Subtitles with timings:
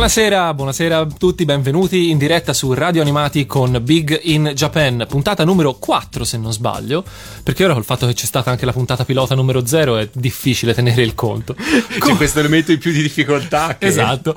[0.00, 5.44] Buonasera, buonasera a tutti, benvenuti in diretta su Radio Animati con Big in Japan, puntata
[5.44, 7.04] numero 4 se non sbaglio,
[7.42, 10.72] perché ora col fatto che c'è stata anche la puntata pilota numero 0 è difficile
[10.72, 11.54] tenere il conto.
[11.54, 13.76] C'è questo elemento in più di difficoltà.
[13.78, 13.88] Che...
[13.88, 14.34] Esatto.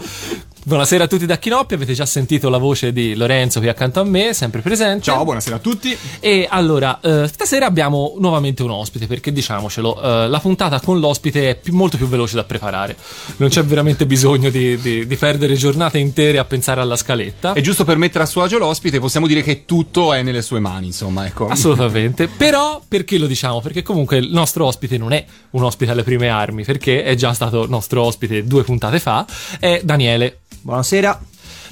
[0.65, 4.05] Buonasera a tutti da Chinoppi, avete già sentito la voce di Lorenzo qui accanto a
[4.05, 5.03] me, sempre presente.
[5.03, 5.93] Ciao, buonasera a tutti.
[6.21, 11.49] E allora, eh, stasera abbiamo nuovamente un ospite, perché diciamocelo, eh, la puntata con l'ospite
[11.49, 12.95] è più, molto più veloce da preparare.
[13.37, 17.51] Non c'è veramente bisogno di, di, di, perdere giornate intere a pensare alla scaletta.
[17.51, 20.61] E giusto per mettere a suo agio l'ospite, possiamo dire che tutto è nelle sue
[20.61, 21.47] mani, insomma, ecco.
[21.47, 22.29] Assolutamente.
[22.29, 23.59] Però, perché lo diciamo?
[23.59, 27.33] Perché comunque il nostro ospite non è un ospite alle prime armi, perché è già
[27.33, 29.25] stato nostro ospite due puntate fa,
[29.59, 31.19] è Daniele Buonasera.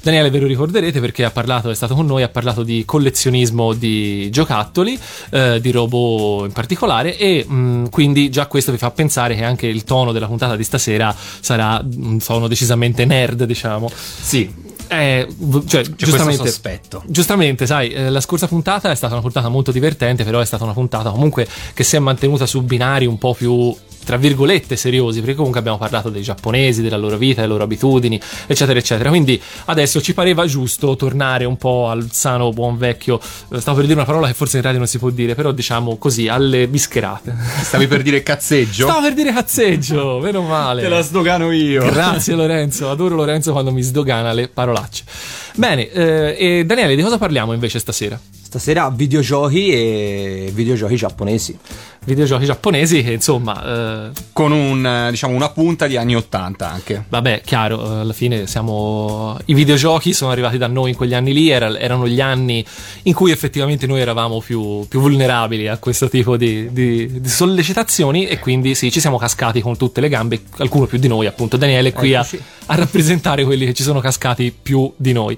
[0.02, 3.72] Daniele ve lo ricorderete perché ha parlato, è stato con noi, ha parlato di collezionismo
[3.72, 4.98] di giocattoli,
[5.30, 9.44] eh, di robot in particolare e mh, mm, quindi già questo vi fa pensare che
[9.44, 13.90] anche il tono della puntata di stasera sarà un tono decisamente nerd, diciamo.
[13.90, 14.52] Sì.
[14.88, 15.26] Eh,
[15.66, 16.52] cioè, giustamente,
[17.06, 20.64] giustamente, sai, eh, la scorsa puntata è stata una puntata molto divertente, però è stata
[20.64, 23.74] una puntata comunque che si è mantenuta su binari un po' più
[24.04, 28.20] tra virgolette seriosi, perché comunque abbiamo parlato dei giapponesi, della loro vita, delle loro abitudini,
[28.46, 29.08] eccetera, eccetera.
[29.08, 33.20] Quindi adesso ci pareva giusto tornare un po' al sano buon vecchio,
[33.52, 35.52] eh, stavo per dire una parola che forse in radio non si può dire, però
[35.52, 37.34] diciamo così, alle bischerate.
[37.62, 38.84] Stavi per dire cazzeggio?
[38.84, 40.82] Stavo per dire cazzeggio, meno male.
[40.82, 41.84] Te la sdogano io.
[41.84, 45.04] Grazie Lorenzo, adoro Lorenzo quando mi sdogana le parolacce.
[45.54, 48.18] Bene, eh, e Daniele, di cosa parliamo invece stasera?
[48.42, 51.58] Stasera videogiochi e videogiochi giapponesi
[52.04, 54.06] videogiochi giapponesi che insomma...
[54.06, 57.04] Eh, Con un, diciamo, una punta di anni 80 anche.
[57.08, 59.38] Vabbè, chiaro, alla fine siamo...
[59.44, 62.64] I videogiochi sono arrivati da noi in quegli anni lì, era, erano gli anni
[63.02, 68.26] in cui effettivamente noi eravamo più, più vulnerabili a questo tipo di, di, di, sollecitazioni
[68.26, 71.56] e quindi sì, ci siamo cascati con tutte le gambe, qualcuno più di noi appunto.
[71.56, 72.26] Daniele è qui a,
[72.66, 75.36] a, rappresentare quelli che ci sono cascati più di noi.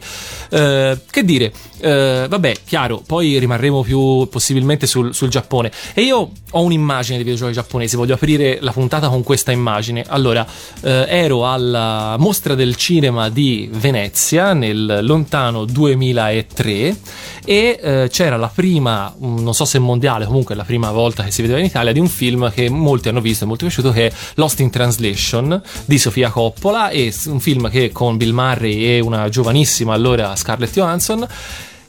[0.51, 5.71] Eh, che dire, eh, vabbè, chiaro, poi rimarremo più possibilmente sul, sul Giappone.
[5.93, 10.05] E io ho un'immagine dei videogiochi giapponesi, voglio aprire la puntata con questa immagine.
[10.07, 10.47] Allora,
[10.83, 16.97] eh, ero alla mostra del cinema di Venezia nel lontano 2003
[17.45, 21.43] e eh, c'era la prima, non so se mondiale, comunque la prima volta che si
[21.43, 24.13] vedeva in Italia, di un film che molti hanno visto e molto piaciuto che è
[24.35, 29.29] Lost in Translation di Sofia Coppola e un film che con Bill Murray e una
[29.29, 31.27] giovanissima allora Scarlett Johansson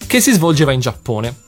[0.08, 1.45] che si svolgeva in Giappone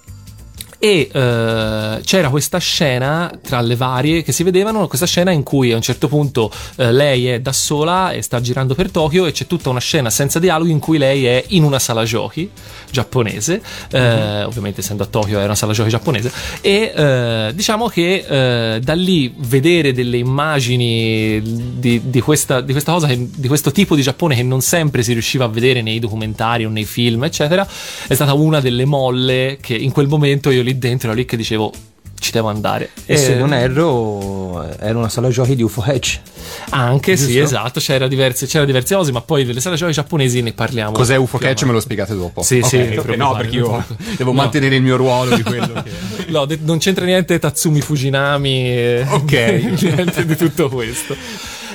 [0.80, 5.72] e uh, c'era questa scena tra le varie che si vedevano, questa scena in cui
[5.72, 9.32] a un certo punto uh, lei è da sola e sta girando per Tokyo e
[9.32, 12.50] c'è tutta una scena senza dialoghi in cui lei è in una sala giochi
[12.90, 13.62] giapponese,
[13.92, 14.46] uh-huh.
[14.46, 19.92] ovviamente essendo a Tokyo è una sala giochi giapponese e diciamo che da lì vedere
[19.92, 21.42] delle immagini
[21.78, 25.04] di, di, questa, di questa cosa, che, di questo tipo di Giappone che non sempre
[25.04, 27.68] si riusciva a vedere nei documentari o nei film eccetera,
[28.08, 31.38] è stata una delle molle che in quel momento io lì dentro, ero lì che
[31.38, 31.72] dicevo
[32.20, 32.90] ci devo andare.
[33.06, 36.22] E, e se non erro, era una sala giochi di UFO Hedge.
[36.70, 37.32] Anche Giusto?
[37.32, 40.92] sì, esatto, c'era diverse, c'era diverse cose, ma poi delle sale giochi giapponesi ne parliamo.
[40.92, 41.64] Cos'è UFO Catch?
[41.64, 42.42] Me lo spiegate dopo.
[42.42, 43.86] Sì, okay, sì, okay, no, perché io
[44.18, 44.38] devo no.
[44.38, 45.92] mantenere il mio ruolo di quello che...
[46.28, 49.02] No, de- non c'entra niente Tatsumi Fujinami.
[49.10, 49.32] Ok.
[49.80, 51.16] niente di tutto questo.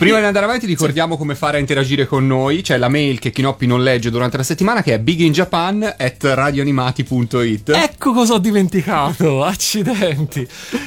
[0.02, 3.30] Prima di andare avanti ricordiamo come fare a interagire con noi, c'è la mail che
[3.30, 9.44] Kinoppi non legge durante la settimana che è biginjapan at radioanimati.it Ecco cosa ho dimenticato,
[9.46, 10.44] accidenti.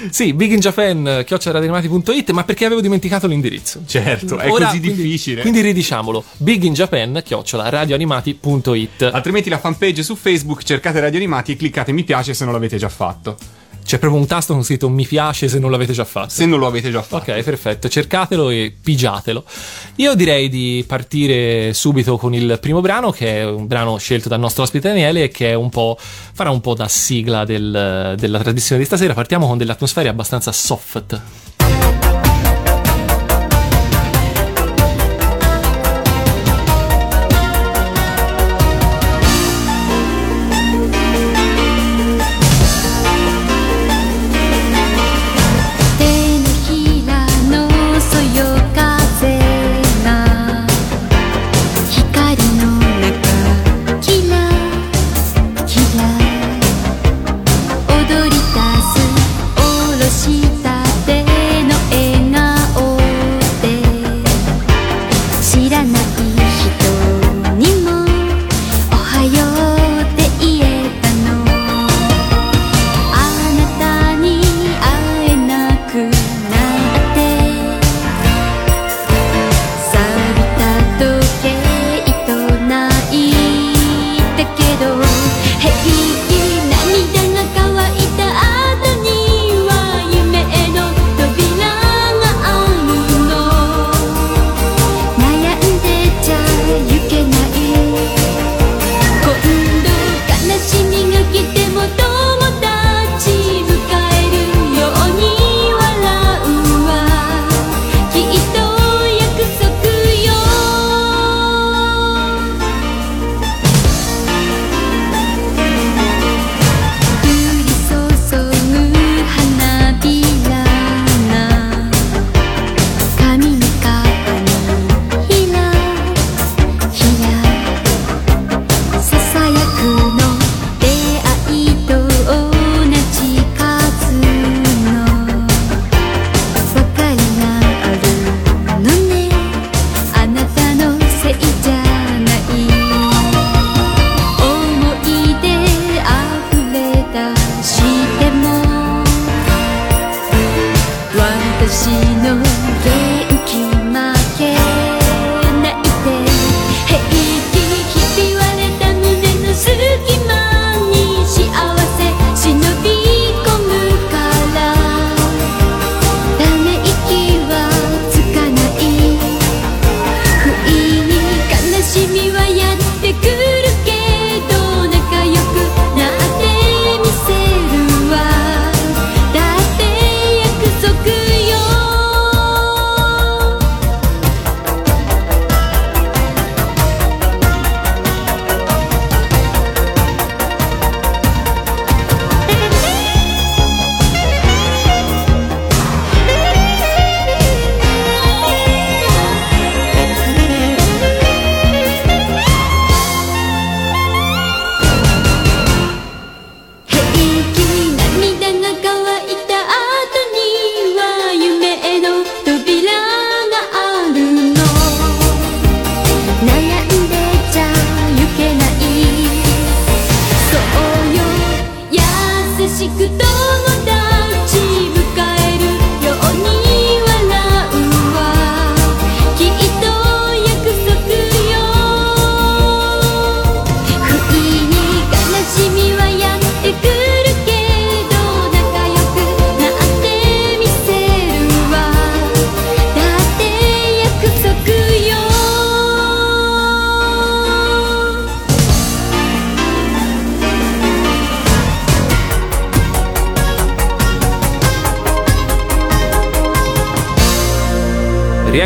[0.10, 3.84] Sì, biginjapan radioanimati.it ma perché avevo dimenticato l'indirizzo.
[3.86, 5.40] Certo, è Ora, così quindi, difficile.
[5.40, 12.04] Quindi ridiciamolo, biginjapan radioanimati.it Altrimenti la fanpage su Facebook cercate Radio Animati e cliccate mi
[12.04, 13.38] piace se non l'avete già fatto.
[13.96, 16.28] C'è proprio un tasto con scritto mi piace se non l'avete già fatto.
[16.28, 17.32] Se non lo avete già fatto.
[17.32, 17.88] Ok, perfetto.
[17.88, 19.42] Cercatelo e pigiatelo.
[19.96, 24.42] Io direi di partire subito con il primo brano, che è un brano scelto dal
[24.42, 29.14] nostro ospite Daniele, che un farà un po' da sigla del, della tradizione di stasera.
[29.14, 31.45] Partiamo con delle atmosfere abbastanza soft.「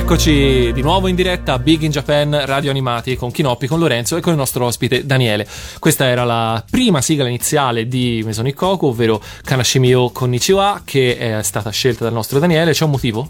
[0.09, 4.17] Rieccoci di nuovo in diretta a Big in Japan Radio Animati con Kinoppi, con Lorenzo
[4.17, 5.47] e con il nostro ospite Daniele.
[5.77, 11.69] Questa era la prima sigla iniziale di Mesonic Koku, ovvero Kanashimio Konnichiwa, che è stata
[11.69, 12.71] scelta dal nostro Daniele.
[12.71, 13.29] C'è un motivo?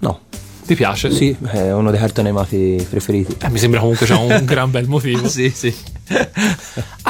[0.00, 0.20] No,
[0.66, 1.10] Ti piace?
[1.10, 3.34] sì, è uno dei cartoni animati preferiti.
[3.40, 5.26] Eh, mi sembra comunque c'è un gran bel motivo.
[5.30, 5.74] sì, sì.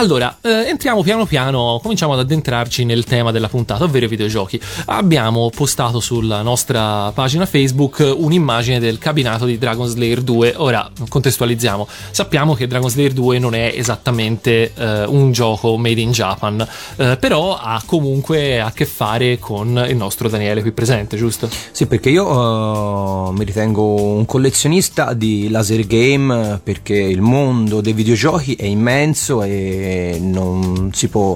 [0.05, 4.61] Allora, eh, entriamo piano piano, cominciamo ad addentrarci nel tema della puntata, ovvero i videogiochi.
[4.85, 10.56] Abbiamo postato sulla nostra pagina Facebook un'immagine del cabinato di Dragon Slayer 2.
[10.58, 11.89] Ora, contestualizziamo.
[12.11, 17.17] Sappiamo che Dragon Slayer 2 non è esattamente eh, un gioco made in Japan, eh,
[17.17, 21.49] però ha comunque a che fare con il nostro Daniele qui presente, giusto?
[21.70, 27.94] Sì, perché io eh, mi ritengo un collezionista di laser game perché il mondo dei
[27.94, 31.34] videogiochi è immenso e non si può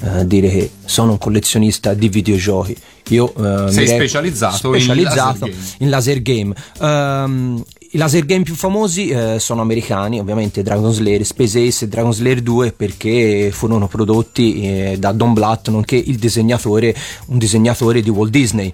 [0.00, 2.76] eh, dire che sono un collezionista di videogiochi.
[3.08, 5.74] Io eh, Sei re- specializzato in specializzato laser game.
[5.78, 6.54] in laser game.
[6.80, 11.88] Ehm, I laser game più famosi eh, sono americani, ovviamente Dragon Slayer, Space Ace e
[11.88, 16.94] Dragon Slayer 2 perché furono prodotti eh, da Don Blatt, nonché il disegnatore,
[17.26, 18.72] un disegnatore di Walt Disney.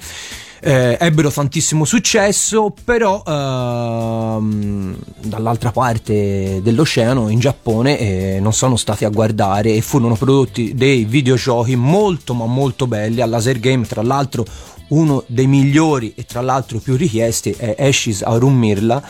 [0.63, 9.07] Eh, ebbero tantissimo successo, però ehm, dall'altra parte dell'oceano, in Giappone, eh, non sono stati
[9.07, 13.23] a guardare e furono prodotti dei videogiochi molto ma molto belli.
[13.23, 14.45] Al laser game, tra l'altro
[14.89, 19.03] uno dei migliori e tra l'altro più richiesti è Ashes Aurum Mirla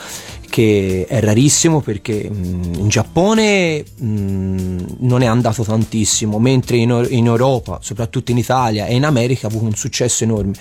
[0.51, 7.27] che è rarissimo perché mh, in Giappone mh, non è andato tantissimo mentre in, in
[7.27, 10.53] Europa soprattutto in Italia e in America ha avuto un successo enorme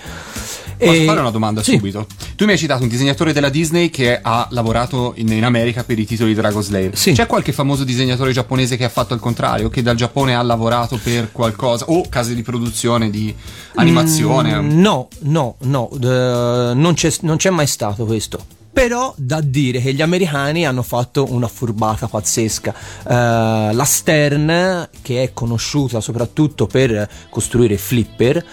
[0.80, 1.72] Posso E- fare una domanda sì.
[1.72, 2.06] subito?
[2.36, 5.98] Tu mi hai citato un disegnatore della Disney che ha lavorato in, in America per
[5.98, 6.96] i titoli Dragon Slayer.
[6.96, 7.12] Sì.
[7.12, 9.68] C'è qualche famoso disegnatore giapponese che ha fatto il contrario?
[9.68, 11.84] Che dal Giappone ha lavorato per qualcosa?
[11.88, 13.34] O case di produzione di
[13.74, 14.58] animazione?
[14.58, 18.58] Mm, no, no, no, eh, non, c'è, non c'è mai stato questo.
[18.72, 22.74] Però da dire che gli americani hanno fatto una furbata pazzesca.
[23.08, 28.44] Eh, la Stern, che è conosciuta soprattutto per costruire flipper,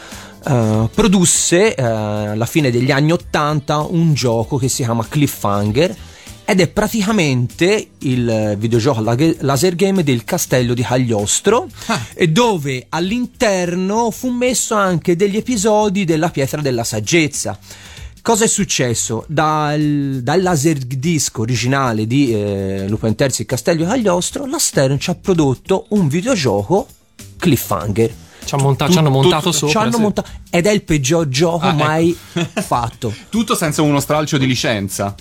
[0.43, 5.95] eh, produsse eh, alla fine degli anni 80 un gioco che si chiama Cliffhanger
[6.49, 11.67] ed è praticamente il videogioco laser game del castello di Cagliostro
[12.13, 17.59] e dove all'interno fu messo anche degli episodi della pietra della saggezza.
[18.27, 19.23] Cosa è successo?
[19.29, 25.09] Dal, dal laser disc originale di eh, Lupin III e Castello Cagliostro, la Stern ci
[25.11, 26.87] ha prodotto un videogioco
[27.37, 28.13] Cliffhanger.
[28.43, 29.79] Ci, ha monta- ci hanno montato Ci sopra.
[29.79, 30.01] hanno sì.
[30.01, 31.83] monta- ed è il peggior gioco Ah, ecco.
[31.85, 32.17] mai
[32.53, 33.13] fatto.
[33.29, 35.15] Tutto senza uno stralcio di licenza.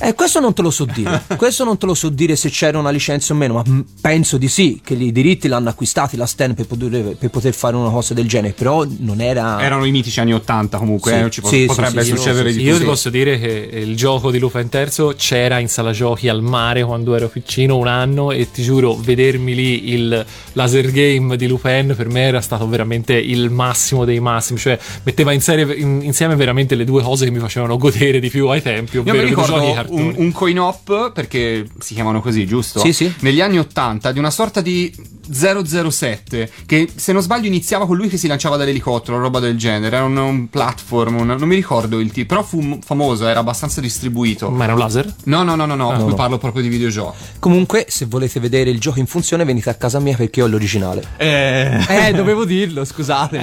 [0.00, 1.22] Eh, questo non te lo so dire.
[1.36, 3.62] questo non te lo so dire se c'era una licenza o meno, ma
[4.00, 7.76] penso di sì, che i diritti l'hanno acquistati la Stan per poter, per poter fare
[7.76, 9.62] una cosa del genere, però non era...
[9.62, 12.56] Erano i mitici anni 80 comunque, Sì, eh, ci sì, potrebbe sì, io- succedere sì,
[12.58, 12.80] di Io più.
[12.80, 16.82] ti posso dire che il gioco di Lupin III c'era in sala giochi al mare
[16.84, 21.94] quando ero piccino un anno e ti giuro vedermi lì il laser game di Lupin
[21.96, 26.34] per me era stato veramente il massimo dei massimi, cioè metteva in serie- in- insieme
[26.36, 29.22] veramente le due cose che mi facevano godere di più ai tempi, Io ovvero mi
[29.24, 30.00] i videogiochi e i ricordo cartoni.
[30.02, 32.80] un, un coin op, perché si chiamano così, giusto?
[32.80, 33.12] Sì, sì.
[33.20, 34.92] Negli anni 80 di una sorta di
[35.30, 39.96] 007 che se non sbaglio iniziava con lui che si lanciava dall'elicottero, roba del genere,
[39.96, 43.80] era un, un platform, un- non mi ricordo il tipo, però fu famoso, era abbastanza
[43.80, 44.50] distribuito.
[44.50, 45.12] Ma era un laser?
[45.24, 46.14] No, no, no, no, no, no, qui no.
[46.14, 47.16] parlo proprio di videogiochi.
[47.38, 51.02] Comunque, se volete vedere il gioco in funzione, venite a casa mia perché ho l'originale.
[51.16, 53.38] Eh, Eh, dovevo dirlo, scusate.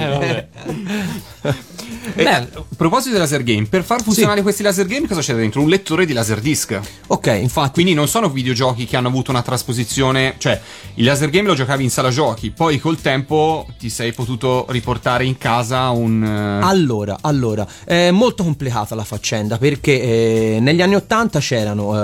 [1.42, 1.52] Eh,
[2.14, 5.60] e, a proposito di laser game, per far funzionare questi laser game cosa c'è dentro?
[5.60, 6.78] Un lettore di laser disc.
[7.06, 7.70] ok, infatti.
[7.72, 10.60] Quindi non sono videogiochi che hanno avuto una trasposizione, cioè
[10.94, 15.24] il laser game lo giocavi in sala giochi, poi col tempo ti sei potuto riportare
[15.24, 16.22] in casa un...
[16.22, 20.00] eh, Allora, allora, è molto complicata la faccenda perché
[20.56, 21.94] eh, negli anni 80 c'erano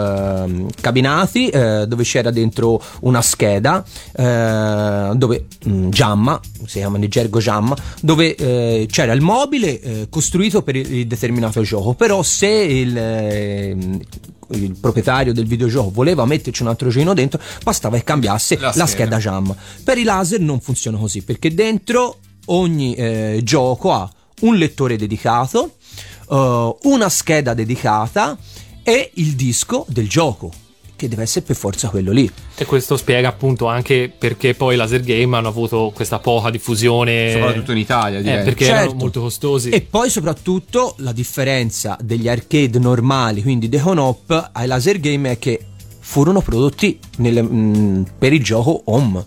[0.45, 3.85] ehm, cabinati eh, dove c'era dentro una scheda
[4.17, 10.09] eh, dove mm, Jamma, si chiama in gergo Jamma, dove eh, c'era il mobile eh,
[10.09, 14.01] costruito per il, determinato gioco, però se il, ehm,
[14.51, 18.87] il proprietario del videogioco voleva metterci un altro giochino dentro, bastava che cambiasse La la,
[18.87, 18.87] scheda.
[18.87, 19.55] scheda Jam.
[19.85, 25.77] Per i laser non funziona così perché dentro ogni eh, gioco ha un lettore dedicato,
[26.31, 28.37] eh, una scheda dedicata
[28.83, 30.51] e il disco del gioco,
[30.99, 32.29] che deve essere per forza quello lì.
[32.57, 37.31] E questo spiega appunto anche perché poi i laser game hanno avuto questa poca diffusione.
[37.33, 38.45] soprattutto in Italia, Eh, direi.
[38.45, 38.81] perché Certo.
[38.83, 39.69] erano molto costosi.
[39.71, 45.39] E poi soprattutto la differenza degli arcade normali, quindi dei con-op, ai laser game è
[45.39, 45.61] che
[46.01, 49.25] furono prodotti nelle- mh, per il gioco home.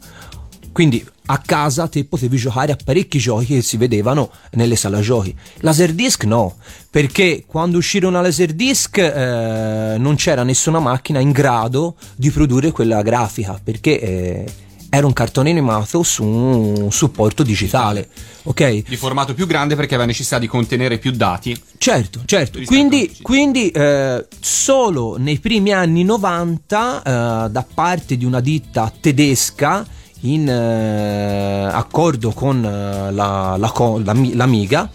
[0.72, 5.36] Quindi a casa te potevi giocare a parecchi giochi che si vedevano nelle sale giochi.
[5.60, 6.56] Laserdisc no,
[6.90, 13.02] perché quando uscirono a Laserdisc eh, non c'era nessuna macchina in grado di produrre quella
[13.02, 14.46] grafica, perché eh,
[14.94, 18.10] era un cartone animato su un supporto digitale.
[18.44, 18.84] Ok?
[18.90, 21.58] Di formato più grande perché aveva necessità di contenere più dati.
[21.78, 22.60] Certo, certo.
[22.66, 29.88] Quindi, quindi eh, solo nei primi anni 90, eh, da parte di una ditta tedesca,
[30.22, 33.74] in eh, accordo con eh, la, la,
[34.04, 34.90] la Mi- l'Amiga,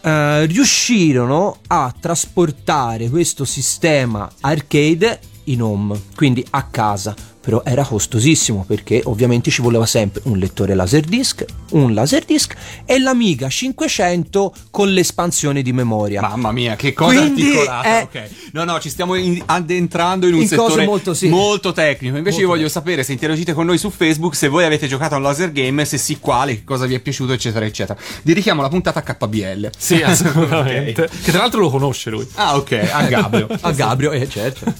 [0.00, 7.14] eh, riuscirono a trasportare questo sistema arcade in home, quindi a casa.
[7.42, 13.48] Però era costosissimo perché ovviamente ci voleva sempre un lettore Laserdisc, un Laserdisc e l'Amiga
[13.48, 16.20] 500 con l'espansione di memoria.
[16.20, 17.82] Mamma mia, che cosa Quindi articolata.
[17.82, 18.30] è- ok.
[18.52, 21.28] No, no, ci stiamo in- addentrando in un In settore molto, sì.
[21.28, 22.16] molto tecnico.
[22.16, 25.14] Invece io Molto voglio sapere se interagite con noi su Facebook, se voi avete giocato
[25.14, 27.98] a un laser game, se sì quale, che cosa vi è piaciuto, eccetera, eccetera.
[28.22, 29.70] Dirichiamo la puntata a KBL.
[29.76, 31.08] Sì, assolutamente.
[31.22, 32.26] Che tra l'altro lo conosce lui.
[32.34, 33.48] Ah, ok, a Gabrio.
[33.62, 34.72] A Gabrio, eh, certo.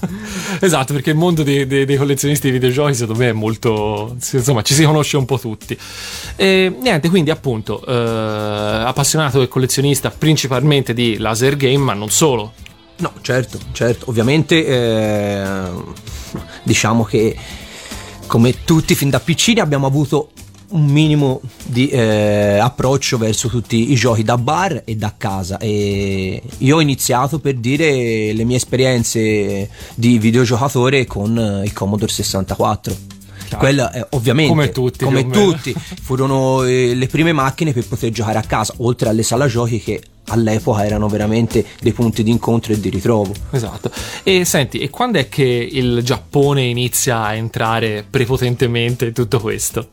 [0.59, 4.15] Esatto, perché il mondo dei, dei- dei collezionisti videogiochi secondo me è molto...
[4.31, 5.77] Insomma, ci si conosce un po' tutti.
[6.35, 7.93] E niente, quindi appunto, eh,
[8.85, 12.53] appassionato e collezionista principalmente di laser game, ma non solo.
[12.97, 14.05] No, certo, certo.
[14.09, 15.69] Ovviamente eh,
[16.63, 17.35] diciamo che
[18.27, 20.29] come tutti fin da piccini abbiamo avuto
[20.73, 25.57] un minimo di eh, approccio verso tutti i giochi da bar e da casa.
[25.57, 32.11] E io ho iniziato per dire le mie esperienze di videogiocatore con eh, il Commodore
[32.11, 33.11] 64
[33.57, 38.39] quella è ovviamente Come tutti, come tutti furono eh, le prime macchine per poter giocare
[38.39, 42.79] a casa oltre alle sala giochi che all'epoca erano veramente dei punti di incontro e
[42.79, 43.33] di ritrovo.
[43.51, 43.91] Esatto.
[44.23, 49.89] E senti, e quando è che il Giappone inizia a entrare prepotentemente in tutto questo?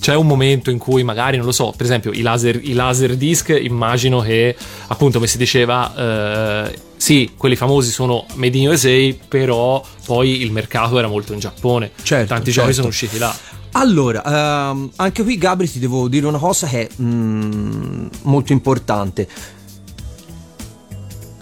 [0.00, 3.16] C'è un momento in cui magari, non lo so, per esempio i laser, i laser
[3.16, 9.14] disc, immagino che appunto come si diceva, eh, sì, quelli famosi sono made in USA,
[9.28, 11.90] però poi il mercato era molto in Giappone.
[12.02, 12.60] Certo, Tanti certo.
[12.60, 13.34] giochi sono usciti là.
[13.72, 19.28] Allora, ehm, anche qui Gabri ti devo dire una cosa che è mm, molto importante.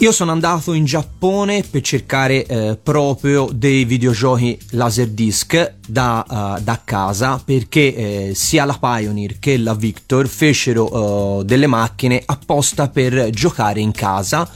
[0.00, 6.80] Io sono andato in Giappone per cercare eh, proprio dei videogiochi Laserdisc da, eh, da
[6.84, 13.30] casa perché eh, sia la Pioneer che la Victor fecero eh, delle macchine apposta per
[13.30, 14.48] giocare in casa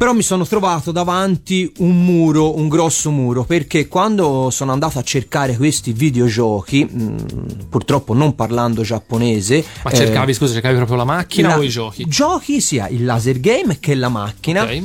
[0.00, 5.02] però mi sono trovato davanti un muro, un grosso muro, perché quando sono andato a
[5.02, 11.04] cercare questi videogiochi, mh, purtroppo non parlando giapponese, Ma eh, cercavi, scusa, cercavi proprio la
[11.04, 12.06] macchina la- o i giochi?
[12.08, 14.62] Giochi sia il laser game che la macchina.
[14.62, 14.82] Ok.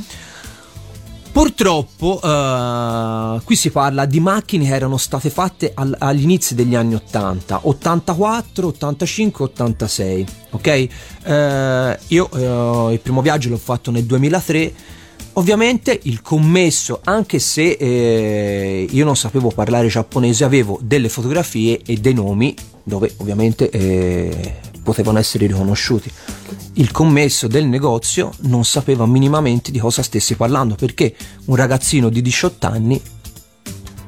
[1.32, 6.76] Purtroppo eh, qui si parla di macchine che erano state fatte al- agli inizi degli
[6.76, 10.26] anni 80, 84, 85, 86.
[10.52, 10.68] Ok?
[10.68, 12.30] Eh, io
[12.90, 14.74] eh, il primo viaggio l'ho fatto nel 2003.
[15.38, 21.98] Ovviamente il commesso, anche se eh, io non sapevo parlare giapponese, avevo delle fotografie e
[21.98, 26.10] dei nomi dove ovviamente eh, potevano essere riconosciuti.
[26.74, 31.14] Il commesso del negozio non sapeva minimamente di cosa stessi parlando perché
[31.46, 33.02] un ragazzino di 18 anni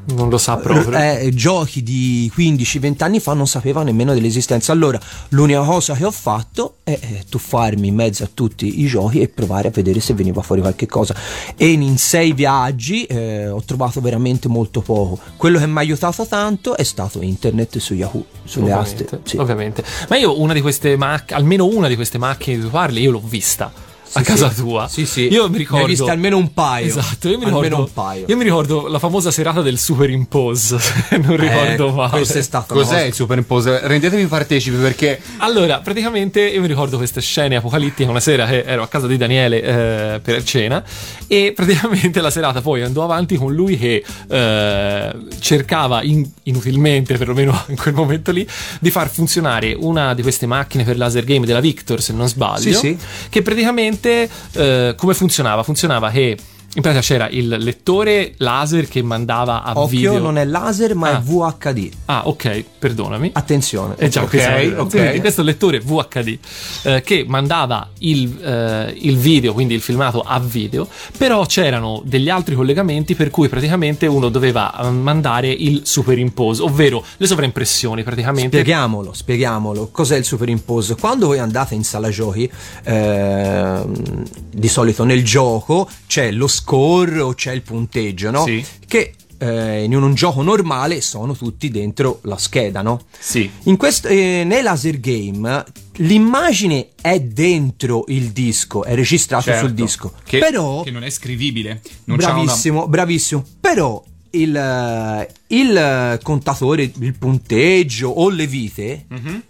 [0.10, 0.98] Non lo sa proprio.
[0.98, 4.72] eh, giochi di 15-20 anni fa non sapeva nemmeno dell'esistenza.
[4.72, 5.00] Allora,
[5.30, 9.28] l'unica cosa che ho fatto è eh, tuffarmi in mezzo a tutti i giochi e
[9.28, 11.14] provare a vedere se veniva fuori qualche cosa.
[11.58, 15.20] E in sei viaggi eh, ho trovato veramente molto poco.
[15.36, 19.20] Quello che mi ha aiutato tanto è stato internet su Yahoo, sulle ovviamente, aste.
[19.24, 19.38] Sì.
[19.38, 19.84] ovviamente.
[20.08, 23.12] Ma io una di queste macchine, almeno una di queste macchine di cui parli, io
[23.12, 23.87] l'ho vista.
[24.14, 24.62] A Sì, casa sì.
[24.62, 24.88] tua.
[24.88, 25.28] Sì, sì.
[25.32, 25.84] Io mi Ne ricordo.
[25.86, 26.86] hai viste almeno un paio.
[26.88, 27.84] Esatto, io mi Almeno ricordo.
[27.86, 28.26] un paio.
[28.28, 30.80] Io mi ricordo la famosa serata del superimpose.
[30.80, 32.10] se non ricordo Eh, male.
[32.12, 33.80] Questa è stata una Cos'è il superimpose?
[33.88, 38.82] Rendetevi partecipi perché Allora, praticamente io mi ricordo queste scene apocalittiche una sera che ero
[38.84, 40.84] a casa di Daniele eh, per cena
[41.28, 47.64] e praticamente la serata poi andò avanti con lui che eh, cercava in- inutilmente, perlomeno
[47.68, 48.48] in quel momento lì,
[48.80, 52.60] di far funzionare una di queste macchine per laser game della Victor, se non sbaglio,
[52.62, 52.98] Sì, sì.
[53.30, 55.64] che praticamente eh, come funzionava?
[55.64, 56.38] Funzionava che
[56.76, 60.20] in pratica c'era il lettore laser che mandava a Occhio, video.
[60.20, 61.18] non è laser, ma Ah.
[61.18, 61.90] è VHD.
[62.06, 63.32] Ah, ok, perdonami.
[63.34, 63.96] Attenzione.
[63.98, 64.90] Eh già, Ok, qui siamo- ok.
[64.90, 66.38] quindi questo lettore VHD
[66.84, 72.30] eh, che mandava il, eh, il video, quindi il filmato a video, però c'erano degli
[72.30, 78.58] altri collegamenti per cui praticamente uno doveva eh, mandare il superimpose, ovvero le sovraimpressioni praticamente.
[78.58, 79.90] Spieghiamolo, spieghiamolo.
[79.92, 80.96] Cos'è il superimpose?
[80.96, 82.50] Quando voi andate in sala giochi,
[82.84, 84.24] ehm,
[84.54, 88.44] di solito nel gioco c'è lo score o c'è il punteggio, no?
[88.46, 88.64] Sì.
[88.88, 93.02] Che eh, in un gioco normale sono tutti dentro la scheda, no?
[93.20, 93.50] sì.
[93.64, 95.64] In questo, eh, nei laser game
[95.98, 99.66] l'immagine è dentro il disco, è registrato Certo.
[99.66, 100.14] sul disco.
[100.24, 101.82] Che, però che non è scrivibile.
[102.06, 103.44] Non c'ha una- bravissimo, bravissimo.
[103.60, 109.42] Però il, eh, il contatore, il punteggio o le vite Mhm.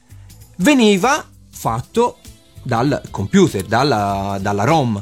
[0.58, 2.18] veniva fatto
[2.64, 5.02] dal computer, dalla, dalla ROM.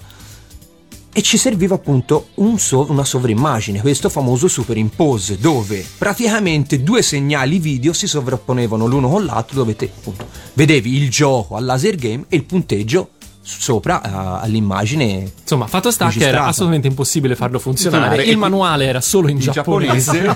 [1.18, 7.58] E ci serviva appunto un so- una sovrimmagine, questo famoso superimpose, dove praticamente due segnali
[7.58, 12.26] video si sovrapponevano l'uno con l'altro, dove te appunto vedevi il gioco al laser game
[12.28, 18.22] e il punteggio sopra eh, all'immagine Insomma, fatto sta che era assolutamente impossibile farlo funzionare.
[18.26, 20.36] Il manuale era solo in, in giapponese.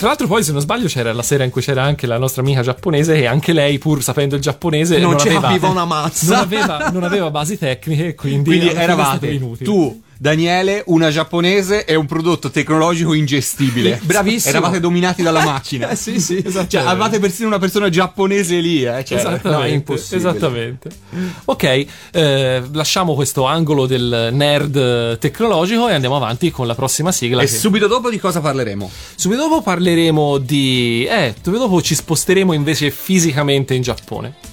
[0.02, 2.42] Tra l'altro, poi, se non sbaglio, c'era la sera in cui c'era anche la nostra
[2.42, 6.34] amica giapponese, e anche lei, pur sapendo il giapponese, Non non, aveva, una mazza.
[6.34, 12.06] Non aveva, non aveva basi tecniche, quindi, Quindi eravate tu, Daniele, una giapponese e un
[12.06, 14.00] prodotto tecnologico ingestibile.
[14.06, 14.52] Bravissimo.
[14.56, 15.90] Eravate dominati dalla macchina.
[15.90, 19.04] Eh, sì, sì, Cioè, avevate persino una persona giapponese lì, eh.
[19.04, 20.30] Cioè, Esattamente, no, è impossibile.
[20.30, 20.90] esattamente.
[21.46, 27.42] Ok, eh, lasciamo questo angolo del nerd tecnologico e andiamo avanti con la prossima sigla.
[27.42, 28.92] E che- subito dopo di cosa parleremo?
[29.16, 31.04] Subito dopo parleremo di.
[31.10, 34.51] Eh, subito dopo ci sposteremo invece fisicamente in Giappone.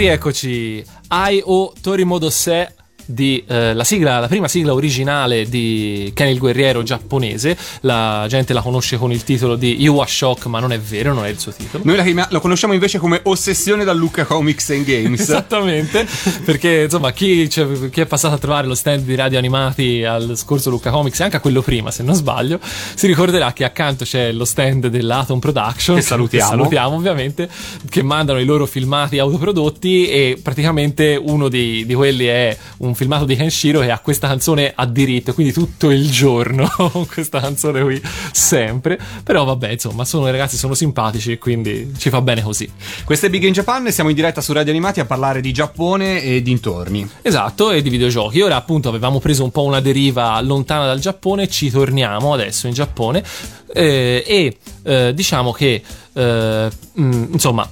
[0.00, 2.74] Rieccoci, Ai o Torimodo Se
[3.12, 7.56] di eh, la sigla, la prima sigla originale di Ken il guerriero giapponese.
[7.80, 11.24] La gente la conosce con il titolo di Iwa Shock, ma non è vero, non
[11.24, 11.84] è il suo titolo.
[11.84, 15.20] Noi la lo conosciamo invece come Ossessione da Lucca Comics and Games.
[15.30, 16.06] Esattamente,
[16.44, 20.36] perché insomma chi, cioè, chi è passato a trovare lo stand di radio animati al
[20.36, 22.58] scorso Lucca Comics e anche a quello prima, se non sbaglio,
[22.94, 26.50] si ricorderà che accanto c'è lo stand dell'Atom Production, Che salutiamo.
[26.50, 27.48] salutiamo ovviamente,
[27.88, 33.24] che mandano i loro filmati autoprodotti e praticamente uno di, di quelli è un filmato
[33.24, 37.80] di Kenshiro che ha questa canzone a diritto, quindi tutto il giorno con questa canzone
[37.80, 42.42] qui sempre, però vabbè insomma sono i ragazzi sono simpatici e quindi ci fa bene
[42.42, 42.70] così.
[43.04, 45.50] Questo è Big in Japan e siamo in diretta su Radio Animati a parlare di
[45.50, 47.08] Giappone e dintorni.
[47.22, 48.42] Esatto, e di videogiochi.
[48.42, 52.74] Ora appunto avevamo preso un po' una deriva lontana dal Giappone, ci torniamo adesso in
[52.74, 53.24] Giappone
[53.72, 55.82] eh, e eh, diciamo che
[56.12, 57.66] eh, mh, insomma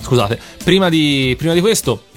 [0.00, 2.10] scusate, prima di, prima di questo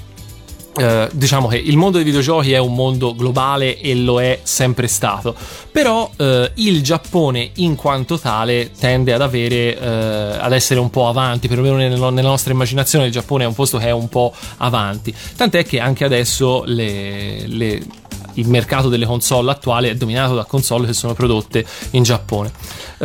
[0.78, 4.88] eh, diciamo che il mondo dei videogiochi è un mondo globale e lo è sempre
[4.88, 5.36] stato,
[5.72, 11.08] però eh, il Giappone in quanto tale tende ad avere eh, ad essere un po'
[11.08, 14.34] avanti, perlomeno nella, nella nostra immaginazione il Giappone è un posto che è un po'
[14.58, 17.84] avanti, tant'è che anche adesso le- le-
[18.36, 22.52] il mercato delle console attuale è dominato da console che sono prodotte in Giappone.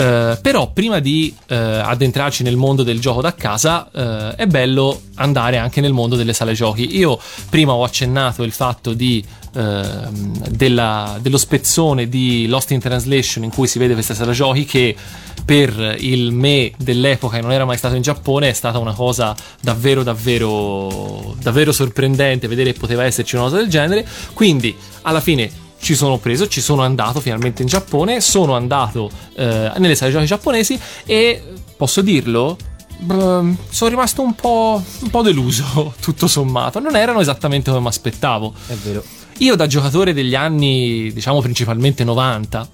[0.00, 4.98] Eh, però prima di eh, addentrarci nel mondo del gioco da casa eh, è bello
[5.16, 6.96] andare anche nel mondo delle sale giochi.
[6.96, 7.18] Io
[7.50, 9.22] prima ho accennato il fatto di
[9.54, 14.64] ehm, della- dello spezzone di Lost in Translation in cui si vede questa sala giochi
[14.64, 14.96] che
[15.44, 19.34] per il me dell'epoca che non era mai stato in Giappone è stata una cosa
[19.60, 25.50] davvero davvero davvero sorprendente vedere che poteva esserci una cosa del genere quindi alla fine
[25.80, 30.26] ci sono preso, ci sono andato finalmente in Giappone, sono andato eh, nelle sale giochi
[30.26, 31.42] giapponesi e
[31.76, 32.56] posso dirlo,
[32.98, 36.78] beh, sono rimasto un po', un po' deluso, tutto sommato.
[36.80, 38.52] Non erano esattamente come mi aspettavo.
[38.66, 39.02] È vero.
[39.38, 42.68] Io da giocatore degli anni, diciamo principalmente 90,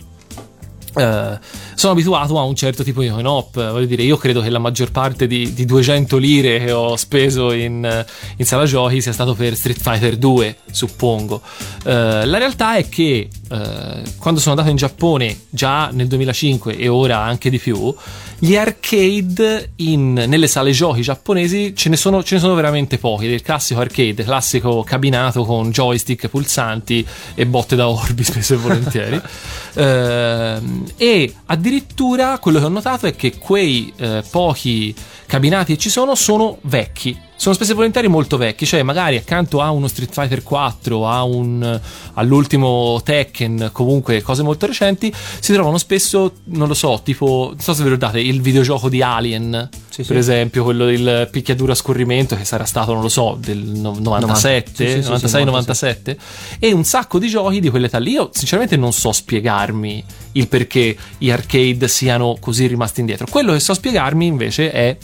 [0.96, 1.38] eh,
[1.74, 3.70] sono abituato a un certo tipo di coin-op.
[3.70, 7.52] Voglio dire, io credo che la maggior parte di, di 200 lire che ho speso
[7.52, 8.06] in, eh,
[8.36, 11.42] in sala giochi sia stato per Street Fighter 2, suppongo.
[11.84, 16.88] Eh, la realtà è che eh, quando sono andato in Giappone già nel 2005 e
[16.88, 17.94] ora anche di più,
[18.38, 23.28] gli arcade in- nelle sale giochi giapponesi ce ne, sono, ce ne sono veramente pochi.
[23.28, 29.20] Del classico arcade, classico cabinato con joystick, pulsanti e botte da orbi, spesso e volentieri.
[29.78, 34.94] Ehm, e addirittura quello che ho notato è che quei eh, pochi
[35.26, 37.25] cabinati che ci sono sono vecchi.
[37.38, 41.22] Sono spesso e volentieri molto vecchi, cioè magari accanto a uno Street Fighter 4, a
[41.22, 41.80] un,
[42.14, 47.72] all'ultimo Tekken, comunque cose molto recenti, si trovano spesso, non lo so, tipo, non so
[47.74, 50.08] se vi ricordate, il videogioco di Alien, Sì, sì.
[50.08, 53.96] per esempio, quello del picchiaduro a scorrimento che sarà stato, non lo so, del no-
[54.00, 56.18] 97, Sì, sì, sì, 96, sì, 97
[56.58, 58.12] e un sacco di giochi di quell'età lì.
[58.12, 63.26] Io sinceramente non so spiegarmi il perché gli arcade siano così rimasti indietro.
[63.30, 64.96] Quello che so spiegarmi invece è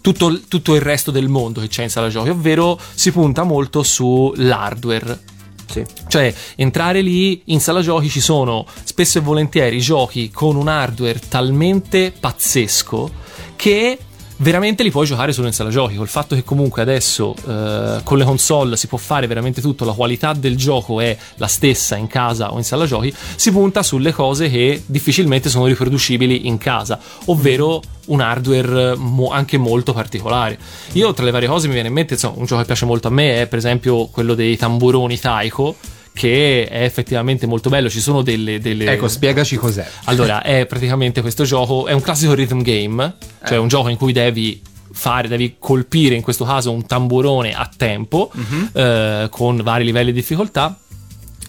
[0.00, 3.82] tutto, tutto il resto del mondo che c'è in sala giochi, ovvero si punta molto
[3.82, 5.36] sull'hardware.
[5.68, 5.84] Sì.
[6.06, 11.20] Cioè, entrare lì in sala giochi ci sono spesso e volentieri giochi con un hardware
[11.28, 13.10] talmente pazzesco
[13.54, 13.98] che
[14.38, 15.96] veramente li puoi giocare solo in sala giochi.
[15.96, 19.92] Col fatto che comunque adesso eh, con le console si può fare veramente tutto, la
[19.92, 24.12] qualità del gioco è la stessa in casa o in sala giochi, si punta sulle
[24.12, 30.58] cose che difficilmente sono riproducibili in casa, ovvero un hardware mo- anche molto particolare.
[30.92, 33.08] Io tra le varie cose mi viene in mente, insomma, un gioco che piace molto
[33.08, 35.76] a me è per esempio quello dei tamburoni Taiko
[36.18, 37.88] che è effettivamente molto bello.
[37.88, 38.58] Ci sono delle.
[38.58, 38.90] delle...
[38.92, 39.86] Ecco, spiegaci cos'è.
[40.04, 43.14] Allora, è praticamente questo gioco, è un classico rhythm game,
[43.46, 43.60] cioè Eh.
[43.60, 48.30] un gioco in cui devi fare, devi colpire in questo caso un tamburone a tempo
[48.34, 48.70] Mhm.
[48.72, 50.76] eh, con vari livelli di difficoltà.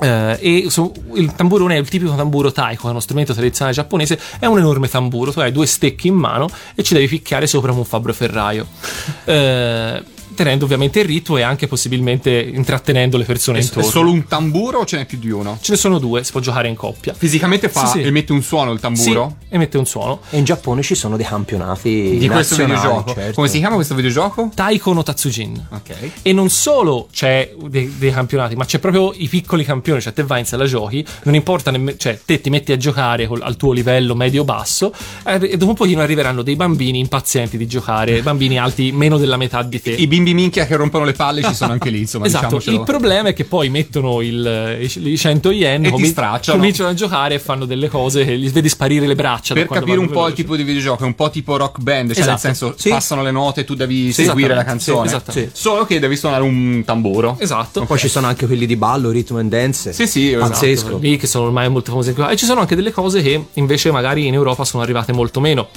[0.01, 4.17] eh, e so- il tamburone è il tipico tamburo taiko, è uno strumento tradizionale giapponese.
[4.39, 5.33] È un enorme tamburo.
[5.33, 8.65] Tu hai due stecchi in mano e ci devi picchiare sopra un fabbro ferraio.
[9.25, 10.03] Eh,
[10.39, 13.89] tenendo ovviamente il ritmo e anche possibilmente intrattenendo le persone È, è intorno.
[13.89, 15.57] solo un tamburo o ce n'è più di uno?
[15.59, 17.13] Ce ne sono due, si può giocare in coppia.
[17.13, 18.07] Fisicamente fa Sì, sì.
[18.07, 19.35] emette un suono il tamburo?
[19.41, 20.21] Sì, emette un suono.
[20.29, 23.13] E in Giappone ci sono dei campionati Di questo videogioco.
[23.13, 23.33] certo.
[23.33, 24.49] Come si chiama questo videogioco?
[24.55, 25.67] Taiko no Tatsujin.
[25.71, 26.11] Ok.
[26.21, 30.23] E non solo c'è dei, dei campionati, ma c'è proprio i piccoli campioni, cioè te
[30.23, 33.57] vai in sala giochi, non importa nemmeno, cioè te ti metti a giocare col- al
[33.57, 34.93] tuo livello medio-basso
[35.25, 39.35] eh, e dopo un pochino arriveranno dei bambini impazienti di giocare, bambini alti meno della
[39.37, 39.91] metà di te.
[39.91, 42.77] I bimbi minchia che rompono le palle ci sono anche lì, insomma, Esatto, diciamocelo.
[42.77, 46.57] il problema è che poi mettono il, i, i 100 yen, E ti stracciano.
[46.57, 49.53] cominciano a giocare e fanno delle cose che gli vedi sparire le braccia.
[49.53, 50.35] Per capire un po' il veloci.
[50.35, 52.29] tipo di videogioco, è un po' tipo rock band, cioè Esatto.
[52.29, 52.89] nel senso Sì.
[52.89, 55.07] passano le note e tu devi Sì, seguire la canzone.
[55.07, 55.51] Sì, esattamente.
[55.55, 57.35] Solo che devi suonare un tamburo.
[57.39, 57.85] Esatto.
[57.85, 59.93] Poi ci sono anche quelli di ballo, rhythm and dance.
[59.93, 60.49] Sì, sì, esatto.
[60.51, 60.97] pazzesco.
[60.97, 62.29] lì che sono ormai molto qua.
[62.29, 65.67] e ci sono anche delle cose che invece magari in Europa sono arrivate molto meno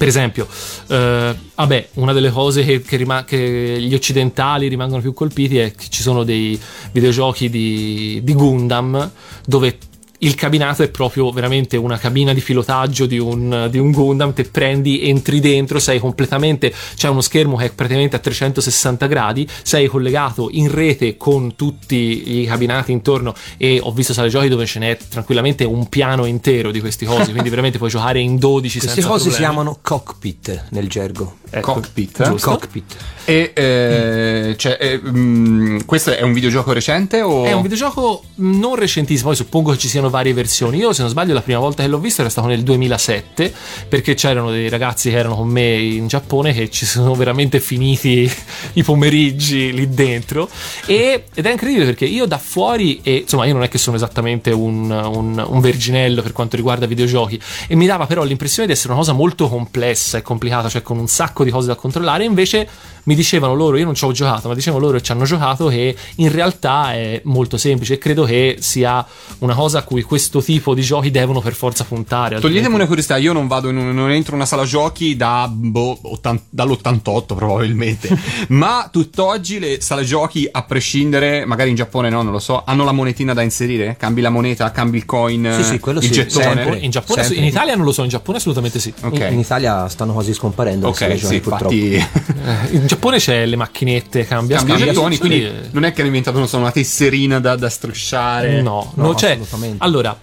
[0.00, 0.46] per esempio
[0.86, 5.72] eh, vabbè una delle cose che, che rima- che gli occidentali rimangono più colpiti è
[5.72, 6.58] che ci sono dei
[6.92, 9.10] videogiochi di, di Gundam
[9.44, 9.76] dove
[10.20, 14.44] il cabinato è proprio veramente una cabina di pilotaggio di un, di un Gundam, te
[14.44, 19.86] prendi, entri dentro, sei completamente, c'è uno schermo che è praticamente a 360 gradi, sei
[19.86, 24.78] collegato in rete con tutti i cabinati intorno e ho visto sale giochi dove ce
[24.78, 29.02] n'è tranquillamente un piano intero di questi cosi, quindi veramente puoi giocare in 12 Queste
[29.02, 29.44] cose si problemi.
[29.44, 31.38] chiamano cockpit nel gergo.
[31.50, 32.22] Ecco, Cockpit.
[32.22, 32.50] giusto.
[32.50, 32.96] Cockpit.
[33.24, 38.76] E eh, cioè, eh, mm, questo è un videogioco recente o È un videogioco non
[38.76, 40.78] recentissimo, poi suppongo che ci siano varie versioni.
[40.78, 43.52] Io, se non sbaglio, la prima volta che l'ho visto era stato nel 2007,
[43.88, 48.30] perché c'erano dei ragazzi che erano con me in Giappone che ci sono veramente finiti
[48.74, 50.48] i pomeriggi lì dentro.
[50.86, 53.96] E- ed è incredibile perché io da fuori, e insomma, io non è che sono
[53.96, 58.72] esattamente un, un- un verginello per quanto riguarda videogiochi, e mi dava però l'impressione di
[58.74, 62.24] essere una cosa molto complessa e complicata, cioè con un sacco di cose da controllare.
[62.24, 62.68] Invece
[63.04, 65.66] mi dicevano loro, io non ci ho giocato, ma dicevano loro che ci hanno giocato
[65.68, 69.04] che in realtà è molto semplice e credo che sia
[69.38, 72.36] una cosa a cui questo tipo di giochi devono per forza puntare.
[72.40, 75.16] Toglietemi altrimenti- una curiosità, io non vado in un- non entro in una sala giochi
[75.16, 78.08] da boh, ottan- dall'88 probabilmente.
[78.48, 82.84] Ma tutt'oggi le sale giochi, a prescindere, magari in Giappone no, non lo so, hanno
[82.84, 83.96] la monetina da inserire?
[83.98, 86.44] Cambi la moneta, cambi il coin, Sì, sì, quello il sì, gettone.
[86.44, 86.78] sempre.
[86.78, 87.40] In Giappone, Sempre.
[87.40, 88.92] in Italia non lo so, in Giappone assolutamente sì.
[89.02, 89.18] Ok.
[89.18, 91.74] In, in Italia stanno quasi scomparendo le sale giochi, purtroppo.
[92.70, 96.04] infatti Giappone c'è le macchinette, cambia, cambia scambia, gettoni, sì, quindi non è che è
[96.04, 98.60] diventato non so, una tesserina da, da strusciare.
[98.62, 99.76] No, No, no, cioè, assolutamente.
[99.78, 100.18] allora,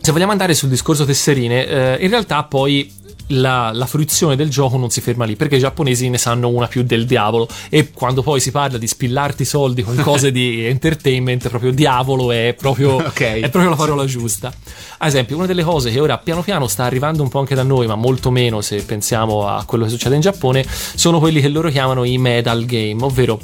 [0.00, 2.92] se vogliamo andare sul discorso tesserine, eh, in realtà poi
[3.28, 6.66] la, la fruizione del gioco non si ferma lì perché i giapponesi ne sanno una
[6.66, 11.48] più del diavolo e quando poi si parla di spillarti soldi con cose di entertainment
[11.48, 13.20] proprio diavolo è proprio, Ok.
[13.20, 14.52] è proprio la parola giusta
[14.98, 17.62] ad esempio una delle cose che ora piano piano sta arrivando un po' anche da
[17.62, 21.48] noi ma molto meno se pensiamo a quello che succede in Giappone sono quelli che
[21.48, 23.40] loro chiamano i medal game ovvero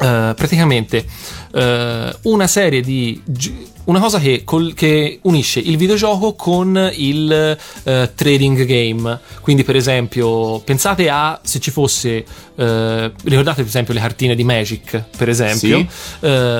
[0.00, 1.04] eh, praticamente
[1.54, 3.20] eh, una serie di
[3.88, 9.76] una cosa che, col- che unisce il videogioco con il eh, trading game quindi per
[9.76, 12.24] esempio pensate a se ci fosse
[13.24, 15.86] ricordate per esempio le cartine di Magic per esempio Sì.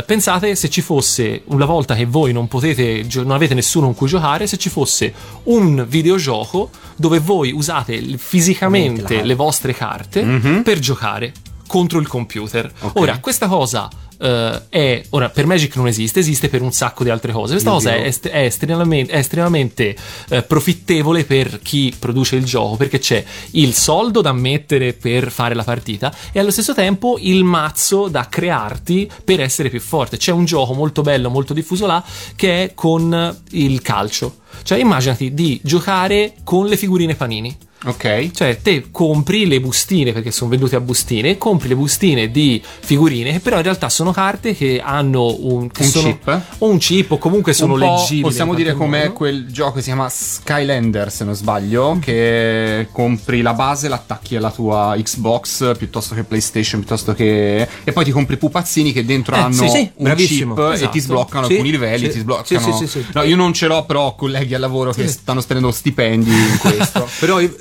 [0.07, 4.09] Pensate se ci fosse una volta che voi non potete non avete nessuno con cui
[4.09, 5.12] giocare se ci fosse
[5.44, 10.62] un videogioco dove voi usate fisicamente le vostre carte Mhm.
[10.62, 11.33] per giocare
[11.69, 12.73] contro il computer.
[12.81, 12.97] Ok.
[12.97, 15.03] Ora, questa cosa eh, è.
[15.11, 17.53] Ora, per Magic non esiste, esiste per un sacco di altre cose.
[17.53, 19.97] Questa cosa è, est- è estremamente, è estremamente,
[20.31, 25.55] eh, profittevole per chi produce il gioco perché c'è il soldo da mettere per fare
[25.55, 30.17] la partita e allo stesso tempo il mazzo da crearti per essere più forte.
[30.17, 32.03] C'è un gioco molto bello, molto diffuso là
[32.35, 34.47] che è con il calcio.
[34.63, 37.57] Cioè, immaginati di giocare con le figurine panini.
[37.85, 38.33] Ok.
[38.33, 43.31] Cioè, te compri le bustine perché sono vendute a bustine, compri le bustine di figurine
[43.35, 46.41] che però in realtà sono carte che hanno un, che Un sono- chip?
[46.59, 48.23] o un chip o comunque sono Un leggibili.
[48.23, 49.13] Possiamo dire modo.
[49.13, 54.51] quel gioco che si chiama Skylander, se non sbaglio, che compri la base, l'attacchi alla
[54.51, 59.39] tua Xbox piuttosto che PlayStation, piuttosto che e poi ti compri pupazzini che dentro Eh,
[59.39, 60.91] hanno sì, sì, un chip e Esatto.
[60.91, 62.81] ti sbloccano Sì, alcuni livelli, sì, ti sbloccano.
[63.15, 64.15] No, io non ce l'ho, però ho
[64.49, 67.07] colleghi al lavoro che stanno spendendo stipendi in questo.
[67.21, 67.53] Però eh,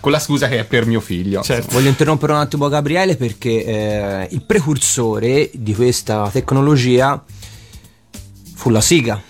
[0.00, 1.42] Con la scusa che è per mio figlio.
[1.42, 1.72] Certo.
[1.72, 7.22] Voglio interrompere un attimo Gabriele perché eh, il precursore di questa tecnologia
[8.54, 9.20] fu la Siga.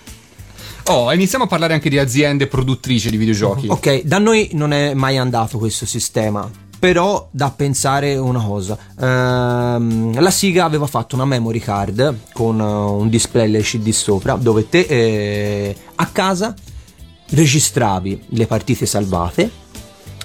[0.85, 3.69] Oh, iniziamo a parlare anche di aziende produttrici di videogiochi.
[3.69, 6.51] Ok, da noi non è mai andato questo sistema.
[6.81, 12.65] Però da pensare una cosa, Ehm, la Siga aveva fatto una memory card con eh,
[12.65, 16.55] un display LCD sopra dove te eh, a casa
[17.31, 19.51] registravi le partite salvate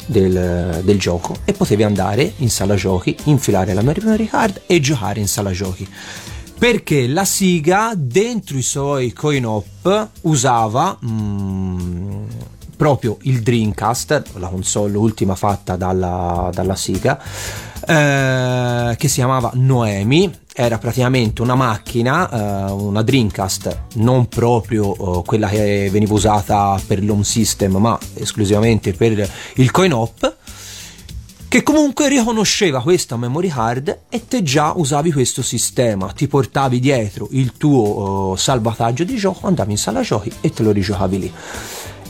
[0.08, 5.20] del, del gioco e potevi andare in sala giochi, infilare la memory card e giocare
[5.20, 5.88] in sala giochi.
[6.58, 12.24] Perché la Siga dentro i suoi coin op usava mm,
[12.76, 17.20] proprio il Dreamcast, la console ultima fatta dalla, dalla Siga,
[17.88, 20.44] eh, che si chiamava Noemi.
[20.58, 22.30] Era praticamente una macchina,
[22.68, 28.94] eh, una Dreamcast, non proprio eh, quella che veniva usata per l'home system, ma esclusivamente
[28.94, 30.36] per il coin op
[31.56, 37.30] che comunque riconosceva questa memory card e te già usavi questo sistema, ti portavi dietro
[37.32, 41.34] il tuo eh, salvataggio di gioco, andavi in sala giochi e te lo rigiocavi lì.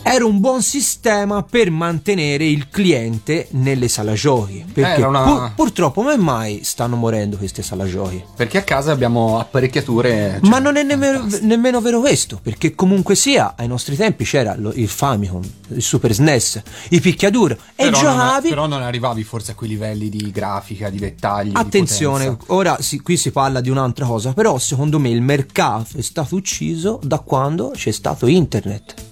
[0.08, 5.52] Era un buon sistema per mantenere il cliente nelle sala giochi, perché Era una- pur-
[5.56, 8.24] purtroppo come mai stanno morendo queste sala giochi?
[8.36, 10.41] Perché a casa abbiamo apparecchiature.
[10.44, 14.72] Ma non è nemmeno, nemmeno vero questo, perché comunque sia, ai nostri tempi c'era lo-
[14.76, 19.52] il Famicom, il Super SNES, i picchiaduro e però non, giocavi però non arrivavi forse
[19.52, 21.50] a quei livelli di grafica, di dettagli.
[21.50, 22.54] di Attenzione, potenza.
[22.54, 26.36] ora si- qui si parla di un'altra cosa, però secondo me il mercato è stato
[26.36, 29.05] ucciso da quando c'è stato internet.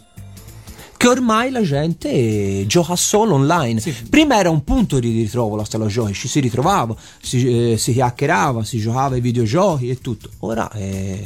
[1.03, 3.81] Che ormai la gente eh, gioca solo online.
[4.09, 7.91] Prima era un punto di ritrovo la sala giochi, ci si ritrovava, si, eh, si
[7.91, 10.29] chiacchierava, si giocava ai videogiochi e tutto.
[10.39, 11.19] Ora è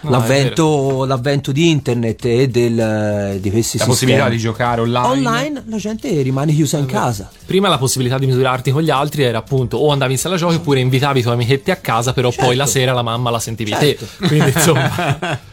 [0.00, 3.86] No, l'avvento, l'avvento di internet e del, di questi La sistemi.
[3.86, 5.06] possibilità di giocare online.
[5.06, 7.30] online la gente rimane chiusa in casa.
[7.46, 10.56] Prima la possibilità di misurarti con gli altri era appunto o andavi in sala giochi
[10.56, 13.70] oppure invitavi i tuoi amichetti a casa, però poi la sera la mamma la sentivi
[13.70, 14.04] Certo.
[14.18, 14.26] te.
[14.26, 14.90] Quindi insomma,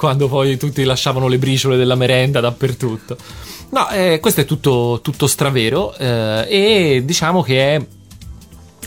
[0.00, 3.18] quando poi tutti lasciavano le briciole della merenda dappertutto.
[3.68, 7.86] No, eh, questo è tutto, tutto stravero eh, e diciamo che è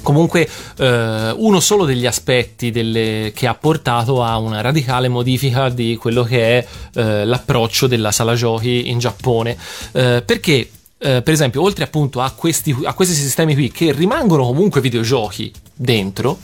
[0.02, 0.50] comunque
[0.80, 6.24] eh, uno solo degli aspetti delle- che ha portato a una radicale modifica di quello
[6.24, 9.56] che è eh, l'approccio della sala giochi in Giappone
[9.92, 14.46] Eh, perché eh, per esempio oltre appunto a questi, a questi sistemi qui che rimangono
[14.46, 16.40] comunque videogiochi dentro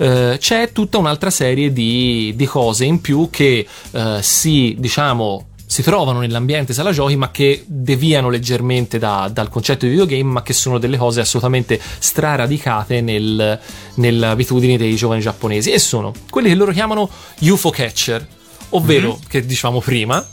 [0.00, 5.82] eh, c'è tutta un'altra serie di, di cose in più che eh, si diciamo si
[5.82, 10.52] trovano nell'ambiente sala giochi ma che deviano leggermente da- dal concetto di videogame ma che
[10.52, 13.60] sono delle cose assolutamente straradicate nel,
[13.94, 15.70] nelle abitudini dei giovani giapponesi.
[15.70, 17.08] E sono quelli che loro chiamano
[17.40, 18.26] UFO catcher
[18.70, 20.26] ovvero che dicevamo prima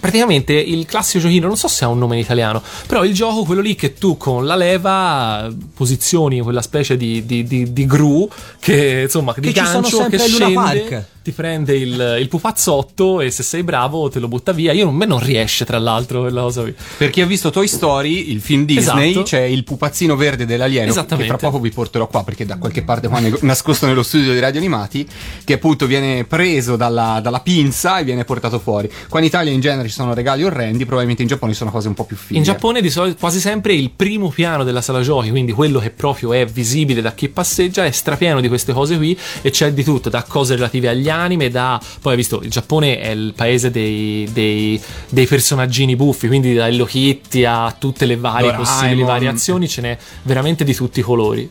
[0.00, 3.44] praticamente il classico giochino, non so se ha un nome in italiano, però il gioco,
[3.44, 8.28] quello lì che tu con la leva posizioni quella specie di, di, di, di gru
[8.58, 11.04] che insomma di Che ci sono gancio sempre che ai Luna scende, Park.
[11.22, 14.72] Ti prende il, il pupazzotto e se sei bravo te lo butta via.
[14.72, 16.64] Io non, me non riesce tra l'altro quella cosa.
[16.96, 19.24] Per chi ha visto Toy Story, il film Disney, Esatto.
[19.24, 23.08] c'è il pupazzino verde dell'alieno che tra poco vi porterò qua perché da qualche parte
[23.08, 25.06] qua ne- nascosto nello studio di Radio Animati,
[25.44, 28.90] che appunto viene preso dalla, dalla pinza e viene portato fuori.
[29.08, 31.94] Qua in Italia in genere ci sono regali orrendi, probabilmente in Giappone sono cose un
[31.94, 32.38] po' più fighe.
[32.38, 35.90] In Giappone di solito quasi sempre il primo piano della sala giochi, quindi quello che
[35.90, 39.84] proprio è visibile da chi passeggia, è strapieno di queste cose qui e c'è di
[39.84, 43.70] tutto, da cose relative agli anime, da poi hai visto il Giappone è il paese
[43.70, 48.64] dei, dei, dei personaggini buffi, quindi da Hello Kitty a tutte le varie Doraemon.
[48.64, 51.50] possibili variazioni, ce n'è veramente di tutti i colori.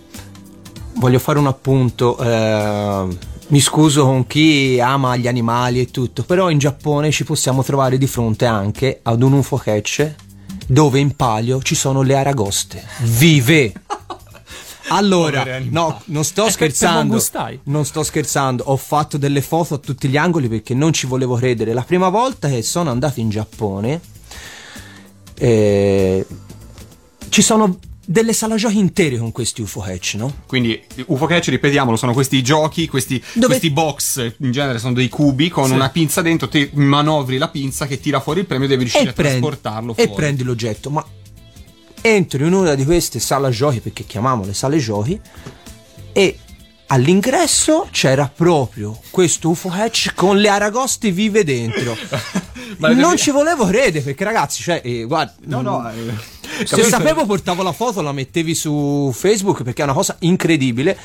[0.96, 2.18] Voglio fare un appunto.
[2.18, 3.08] eh,
[3.50, 7.98] mi scuso con chi ama gli animali e tutto, però in Giappone ci possiamo trovare
[7.98, 10.14] di fronte anche ad un UFO catch
[10.68, 13.74] dove in palio ci sono le aragoste vive.
[14.90, 17.22] Allora, no, non sto Eh, scherzando.
[17.64, 21.36] Non sto scherzando, ho fatto delle foto a tutti gli angoli perché non ci volevo
[21.36, 21.74] credere.
[21.74, 24.02] La prima volta che sono andato in Giappone,
[25.38, 26.26] eh,
[27.30, 30.34] ci sono delle sala giochi intere con questi UFO hatch, no?
[30.48, 35.10] Quindi UFO Catch, ripetiamolo, sono questi giochi, questi, Dove- questi box, in genere sono dei
[35.10, 35.74] cubi con Sì.
[35.74, 39.06] una pinza dentro, te manovri la pinza che tira fuori il premio e devi riuscire
[39.06, 40.14] e a prendi, trasportarlo e fuori.
[40.22, 40.90] prendi l'oggetto.
[40.90, 41.06] Ma
[42.02, 45.20] entro in una di queste sale giochi, perché chiamiamole sale giochi,
[46.12, 46.38] e
[46.88, 51.96] all'ingresso c'era proprio questo UFO hatch con le aragoste vive dentro.
[52.80, 57.64] Non ci volevo credere perché ragazzi, cioè, eh, guarda, No, no, eh, se sapevo portavo
[57.64, 60.98] la foto, la mettevi su Facebook perché è una cosa incredibile.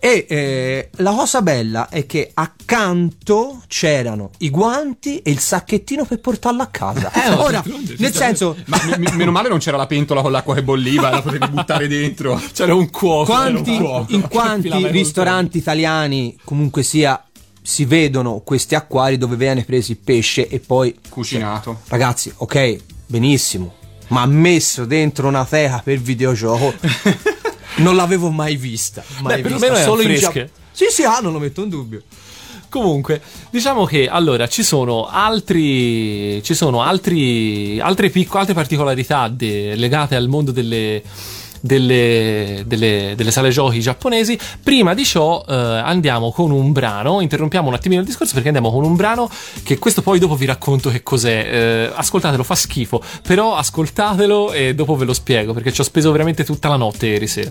[0.00, 6.20] E eh, la cosa bella è che accanto c'erano i guanti e il sacchettino per
[6.20, 7.10] portarlo a casa.
[7.12, 7.62] Eh, ma Ora,
[7.98, 11.22] nel senso, Ma mi- meno male non c'era la pentola con l'acqua che bolliva, la
[11.22, 12.40] potevi buttare dentro.
[12.52, 13.24] C'era un cuoco.
[13.32, 14.12] quanti, un cuoco.
[14.14, 17.20] in quanti ristoranti italiani comunque sia
[17.62, 21.80] si vedono questi acquari dove viene preso il pesce e poi Cucinato.
[21.88, 22.76] ragazzi ok
[23.06, 23.74] benissimo
[24.08, 26.74] ma messo dentro una teca per videogioco
[27.76, 30.18] non l'avevo mai vista mai Beh, vista perlomeno erano solo in.
[30.18, 32.02] Gia- sì sì ah non lo metto in dubbio
[32.68, 36.42] Comunque, diciamo che allora ci sono altri.
[36.42, 37.78] Ci sono altri.
[37.80, 41.02] Altre, picco, altre particolarità de- legate al mondo delle.
[41.66, 44.38] Delle, delle- delle sale giochi giapponesi.
[44.62, 47.20] Prima di ciò, eh, andiamo con un brano.
[47.20, 49.28] Interrompiamo un attimino il discorso perché andiamo con un brano.
[49.62, 51.48] Che questo poi dopo vi racconto che cos'è.
[51.50, 53.02] Eh, ascoltatelo, fa schifo.
[53.26, 57.06] Però ascoltatelo e dopo ve lo spiego perché ci ho speso veramente tutta la notte
[57.06, 57.50] ieri sera.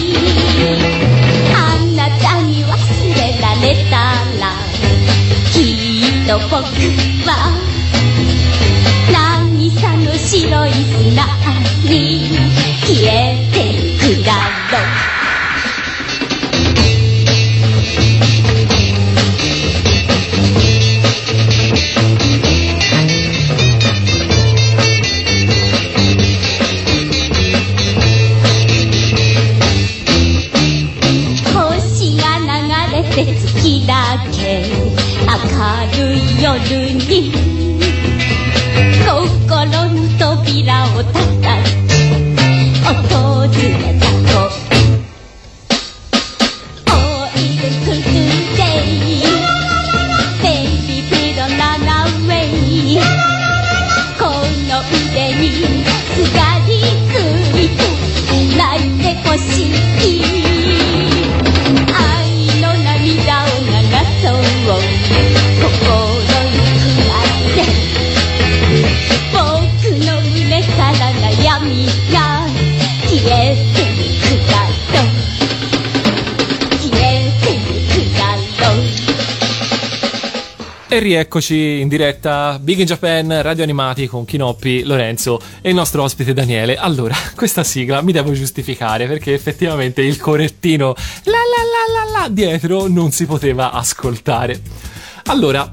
[6.31, 7.51] の僕は
[9.11, 11.40] 渚の白い砂。
[41.01, 41.30] otak
[80.93, 86.03] E rieccoci in diretta Big in Japan, Radio Animati con Kinoppi, Lorenzo e il nostro
[86.03, 86.75] ospite Daniele.
[86.75, 92.27] Allora, questa sigla mi devo giustificare perché effettivamente il corettino la la la la la
[92.27, 94.59] dietro non si poteva ascoltare.
[95.27, 95.71] Allora,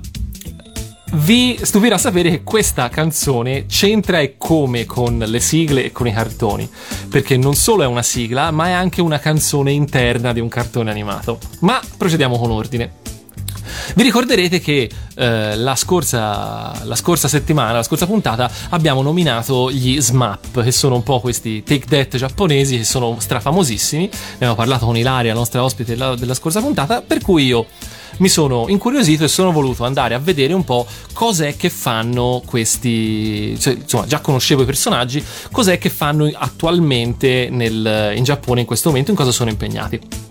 [1.14, 6.12] vi stupirà sapere che questa canzone c'entra e come con le sigle e con i
[6.12, 6.71] cartoni,
[7.11, 10.93] perché non solo è una sigla, ma è anche una canzone interna di un cartone
[10.93, 11.41] animato.
[11.62, 13.18] Ma procediamo con ordine.
[13.95, 20.01] Vi ricorderete che eh, la, scorsa, la scorsa settimana, la scorsa puntata, abbiamo nominato gli
[20.01, 24.05] SMAP, che sono un po' questi take that giapponesi che sono strafamosissimi.
[24.05, 27.66] Ne abbiamo parlato con Ilaria, la nostra ospite della, della scorsa puntata, per cui io
[28.18, 33.59] mi sono incuriosito e sono voluto andare a vedere un po' cos'è che fanno questi.
[33.59, 38.89] Cioè, insomma, già conoscevo i personaggi, cos'è che fanno attualmente nel- in Giappone in questo
[38.89, 40.28] momento, in cosa sono impegnati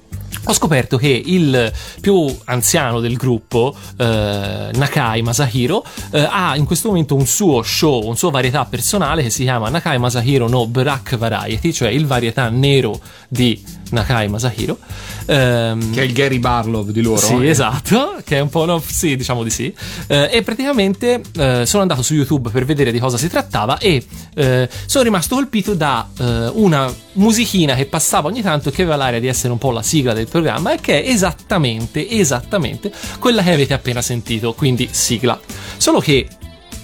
[0.48, 6.88] ho scoperto che il più anziano del gruppo, eh, Nakai Masahiro, eh, ha in questo
[6.88, 11.18] momento un suo show, un suo varietà personale che si chiama Nakai Masahiro no Black
[11.18, 14.78] Variety, cioè il varietà nero di Nakai Masahiro.
[15.26, 17.18] Ehm, Che è il Gary Barlow di loro.
[17.18, 17.50] sì, eh.
[17.50, 19.74] esatto, che è un po' no, sì, diciamo di sì.
[20.08, 24.04] Eh, e praticamente eh, sono andato su YouTube per vedere di cosa si trattava e
[24.36, 29.20] eh, sono rimasto colpito da eh, una musichina che passava ogni tanto che aveva l'aria
[29.20, 33.52] di essere un po' la sigla del programma e che è esattamente, esattamente quella che
[33.52, 35.40] avete appena sentito, quindi sigla.
[35.78, 36.28] Solo che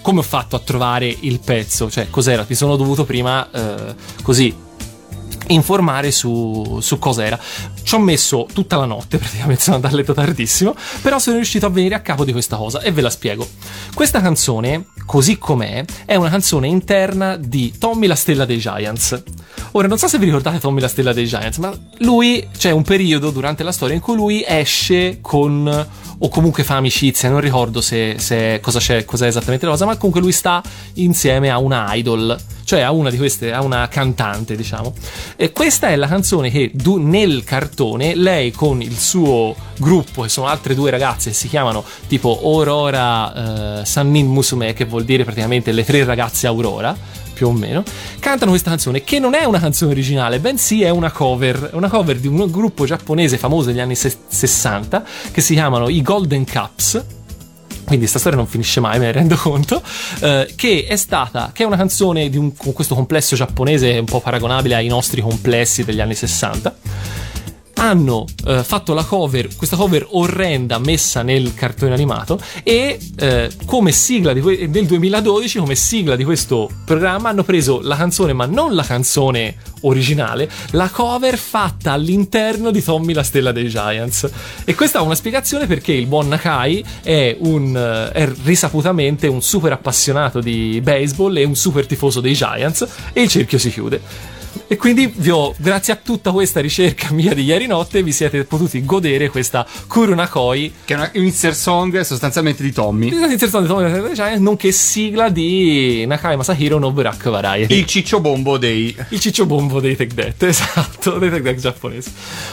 [0.02, 1.90] come ho fatto a trovare il pezzo?
[1.90, 2.46] Cioè, cos'era?
[2.48, 4.54] Mi sono dovuto prima eh, così
[5.48, 7.40] informare su, su cos'era.
[7.84, 11.66] Ci ho messo tutta la notte, praticamente sono andato a letto tardissimo, però sono riuscito
[11.66, 13.48] a venire a capo di questa cosa e ve la spiego.
[13.94, 19.24] Questa canzone, così com'è, è una canzone interna di Tommy la stella dei Giants.
[19.72, 22.84] Ora, non so se vi ricordate Tommy la stella dei Giants, ma lui c'è un
[22.84, 25.88] periodo durante la storia in cui lui esce con
[26.24, 29.98] o comunque fa amicizia, non ricordo se, se cosa c'è, cos'è esattamente la cosa, ma
[29.98, 30.64] comunque lui sta
[30.94, 34.94] insieme a una idol, cioè a una di queste, a una cantante, diciamo.
[35.36, 40.30] E questa è la canzone che du- nel cartone lei con il suo gruppo, che
[40.30, 45.74] sono altre due ragazze, si chiamano tipo Aurora eh, Sannin Musume, che vuol dire praticamente
[45.74, 46.96] le tre ragazze Aurora
[47.34, 47.84] più o meno,
[48.20, 52.18] cantano questa canzone che non è una canzone originale, bensì è una cover, una cover
[52.18, 57.04] di un gruppo giapponese famoso degli anni se- 60 che si chiamano i Golden Cups.
[57.86, 59.82] Quindi sta storia non finisce mai, me ne rendo conto.
[60.22, 64.06] eh, che è stata, che è una canzone di un, con questo complesso giapponese un
[64.06, 66.76] po' paragonabile ai nostri complessi degli anni 60
[67.84, 73.92] hanno eh, fatto la cover, questa cover orrenda messa nel cartone animato e eh, come
[73.92, 78.74] sigla que- nel 2012 come sigla di questo programma hanno preso la canzone ma non
[78.74, 84.32] la canzone originale, la cover fatta all'interno di Tommy la stella dei Giants
[84.64, 89.42] e questa ha una spiegazione perché il buon Nakai è un eh, è risaputamente un
[89.42, 94.42] super appassionato di baseball e un super tifoso dei Giants e il cerchio si chiude.
[94.74, 98.44] E quindi vi ho, grazie a tutta questa ricerca mia di ieri notte, vi siete
[98.44, 103.10] potuti godere questa Kurunakoi, Che è una- un insert song sostanzialmente di Tommy.
[103.10, 107.76] inserzione di Tommy Giant, nonché sigla di Nakai Masahiro no Burak Variety.
[107.76, 108.96] Il ciccio bombo dei.
[109.10, 112.12] Il ciccio bombo dei Tech Death, esatto, dei Tech Death giapponesi.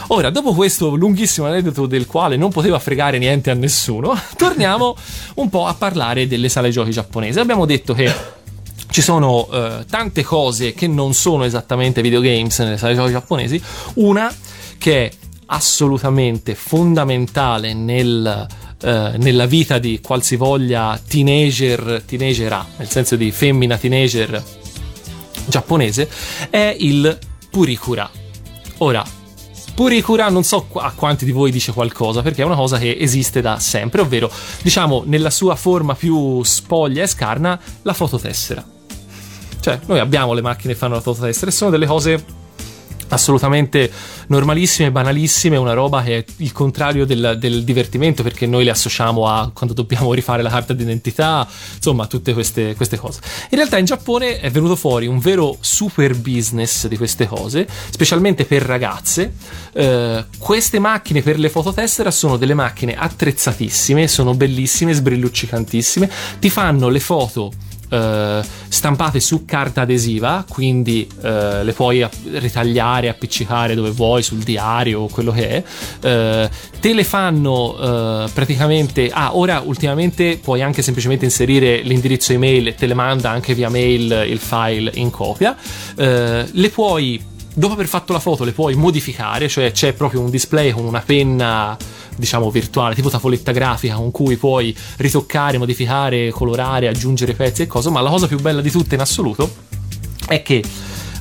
[0.09, 4.95] Ora, dopo questo lunghissimo aneddoto del quale non poteva fregare niente a nessuno, torniamo
[5.37, 7.39] un po' a parlare delle sale giochi giapponesi.
[7.39, 8.13] Abbiamo detto che
[8.91, 13.61] ci sono eh, tante cose che non sono esattamente videogames nelle sale giochi giapponesi.
[13.95, 14.33] Una
[14.77, 15.11] che è
[15.47, 18.47] assolutamente fondamentale nel,
[18.81, 24.43] eh, nella vita di qualsivoglia teenager, teenagera, nel senso di femmina teenager
[25.47, 26.09] giapponese,
[26.49, 27.17] è il
[27.49, 28.09] Purikura.
[28.79, 29.05] Ora,
[29.73, 33.39] Purikura non so a quanti di voi dice qualcosa, perché è una cosa che esiste
[33.39, 34.29] da sempre, ovvero,
[34.61, 38.70] diciamo, nella sua forma più spoglia e scarna, la fototessera.
[39.61, 42.39] Cioè, noi abbiamo le macchine che fanno la fototessera e sono delle cose
[43.15, 43.91] assolutamente
[44.27, 49.27] normalissime, banalissime, una roba che è il contrario del, del divertimento perché noi le associamo
[49.27, 53.19] a quando dobbiamo rifare la carta d'identità, insomma tutte queste, queste cose.
[53.49, 58.45] In realtà in Giappone è venuto fuori un vero super business di queste cose, specialmente
[58.45, 59.33] per ragazze.
[59.73, 66.09] Eh, queste macchine per le fototessera sono delle macchine attrezzatissime, sono bellissime, sbrilluccicantissime,
[66.39, 67.51] ti fanno le foto
[67.91, 75.01] eh, stampate su carta adesiva, quindi eh, le puoi ritagliare, appiccicare dove vuoi, sul diario
[75.01, 75.63] o quello che è.
[76.01, 79.09] Eh, te le fanno eh, praticamente.
[79.11, 83.69] Ah, ora ultimamente puoi anche semplicemente inserire l'indirizzo email e te le manda anche via
[83.69, 85.55] mail il file in copia.
[85.95, 87.29] Eh, le puoi.
[87.53, 91.01] Dopo aver fatto la foto le puoi modificare, cioè c'è proprio un display con una
[91.01, 91.77] penna
[92.15, 97.89] diciamo virtuale, tipo tavoletta grafica con cui puoi ritoccare, modificare, colorare, aggiungere pezzi e cose,
[97.89, 99.49] ma la cosa più bella di tutte in assoluto
[100.27, 100.63] è che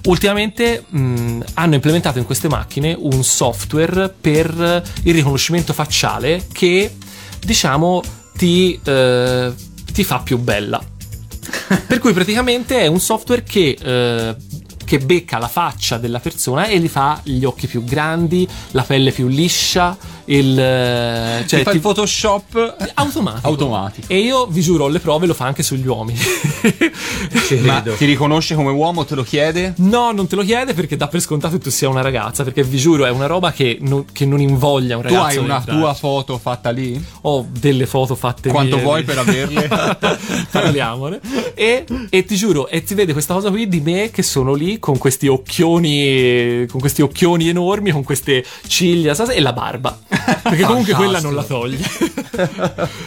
[0.05, 6.95] ultimamente mh, hanno implementato in queste macchine un software per il riconoscimento facciale che
[7.41, 8.03] diciamo
[8.37, 9.53] ti, eh,
[9.93, 10.83] ti fa più bella.
[11.87, 14.37] Per cui praticamente è un software che, eh,
[14.91, 19.13] che becca la faccia della persona e gli fa gli occhi più grandi, la pelle
[19.13, 19.97] più liscia,
[20.31, 23.49] il, eh, cioè, Ti il Photoshop automatico.
[23.49, 24.07] automatico.
[24.13, 26.19] E io vi giuro, le prove lo fa anche sugli uomini.
[27.63, 29.75] Ma ti riconosce come uomo, te lo chiede?
[29.79, 32.45] No, non te lo chiede perché dà per scontato che tu sia una ragazza.
[32.45, 35.27] Perché vi giuro, è una roba che non, che non invoglia un Tu ragazzo.
[35.27, 37.03] hai ad una tua foto fatta lì?
[37.23, 39.69] Ho delle foto fatte Quanto mie- vuoi per averle?
[40.51, 41.21] Parliamone.
[41.55, 44.79] E, e ti giuro, e ti vede questa cosa qui di me che sono lì
[44.79, 49.99] con questi occhioni, con questi occhioni enormi, con queste ciglia e la barba.
[50.43, 51.79] Perché comunque quella non la toglie.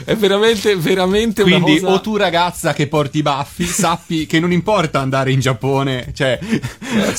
[0.03, 1.93] È veramente, veramente Quindi, una cosa.
[1.93, 6.39] o tu ragazza che porti i baffi, sappi che non importa andare in Giappone, cioè,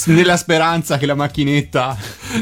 [0.06, 1.96] nella speranza che la macchinetta.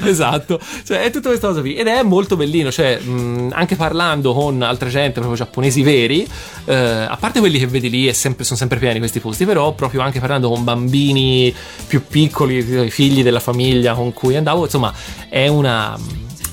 [0.04, 4.32] esatto, cioè è tutta questa cosa qui ed è molto bellino, cioè mh, anche parlando
[4.32, 6.26] con altra gente, proprio giapponesi veri,
[6.64, 10.00] eh, a parte quelli che vedi lì sempre- sono sempre pieni questi posti, però proprio
[10.00, 11.54] anche parlando con bambini
[11.86, 14.92] più piccoli, i figli della famiglia con cui andavo, insomma
[15.28, 15.98] è una...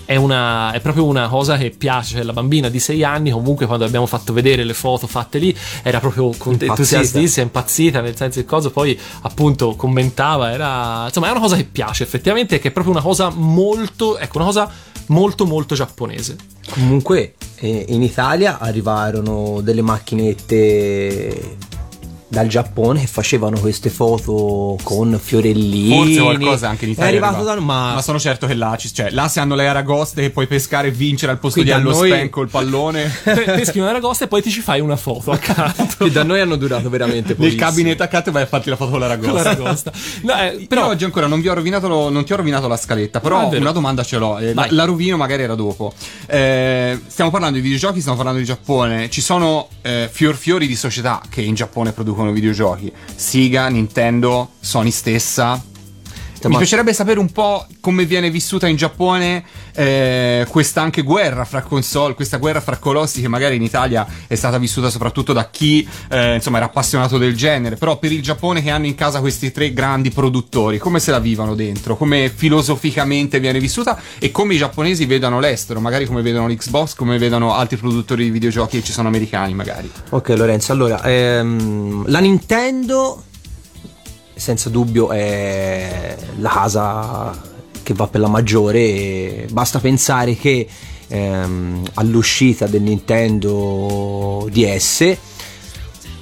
[0.09, 3.67] È, una, è proprio una cosa che piace, cioè la bambina di 6 anni comunque
[3.67, 8.45] quando abbiamo fatto vedere le foto fatte lì era proprio entusiastissima, impazzita nel senso che
[8.47, 12.91] cosa poi appunto commentava, era insomma è una cosa che piace effettivamente, che è proprio
[12.91, 14.71] una cosa molto, ecco una cosa
[15.09, 16.37] molto molto giapponese.
[16.71, 21.57] Comunque eh, in Italia arrivarono delle macchinette
[22.31, 25.95] dal Giappone che facevano queste foto con fiorellini.
[25.95, 27.09] Forse qualcosa anche in Italia.
[27.11, 29.67] È arrivato da ma, ma sono certo che là, ci- cioè, là si hanno le
[29.67, 33.11] aragoste che puoi pescare e vincere al posto Qui di allo noi- span col pallone.
[33.23, 36.05] Pe- peschi una ragosta e poi ti ci fai una foto accanto.
[36.05, 37.61] che da noi hanno durato veramente Nel pochissimo.
[37.65, 39.49] cabinet accanto e vai a farti la foto con la Con la ragosta.
[39.49, 39.91] ragosta.
[40.21, 42.67] No, eh, Però però oggi ancora non, vi ho rovinato lo- non ti ho rovinato
[42.67, 43.61] la scaletta, però Ah, è vero.
[43.61, 44.37] una domanda ce l'ho.
[44.37, 45.93] eh, la, la rovino magari era dopo.
[46.27, 49.09] Eh, stiamo parlando di videogiochi, stiamo parlando di Giappone.
[49.09, 52.91] Ci sono eh, fior fiori di società che in Giappone producono videogiochi.
[53.15, 55.68] Sega, Nintendo, Sony stessa.
[56.47, 61.61] Mi piacerebbe sapere un po' come viene vissuta in Giappone eh, questa anche guerra fra
[61.61, 65.87] console, questa guerra fra colossi che magari in Italia è stata vissuta soprattutto da chi
[66.09, 69.51] eh, insomma era appassionato del genere, però per il Giappone che hanno in casa questi
[69.51, 73.99] tre grandi produttori, come se la vivono dentro, come filosoficamente viene vissuta?
[74.17, 78.29] E come i giapponesi vedono l'estero, magari come vedono l'Xbox, come vedono altri produttori di
[78.29, 79.91] videogiochi che ci sono americani magari.
[80.09, 83.23] Ok Lorenzo, allora, ehm, la Nintendo
[84.39, 87.41] senza dubbio è la casa
[87.83, 90.67] che va per la maggiore e basta pensare che
[91.07, 95.17] ehm, all'uscita del Nintendo DS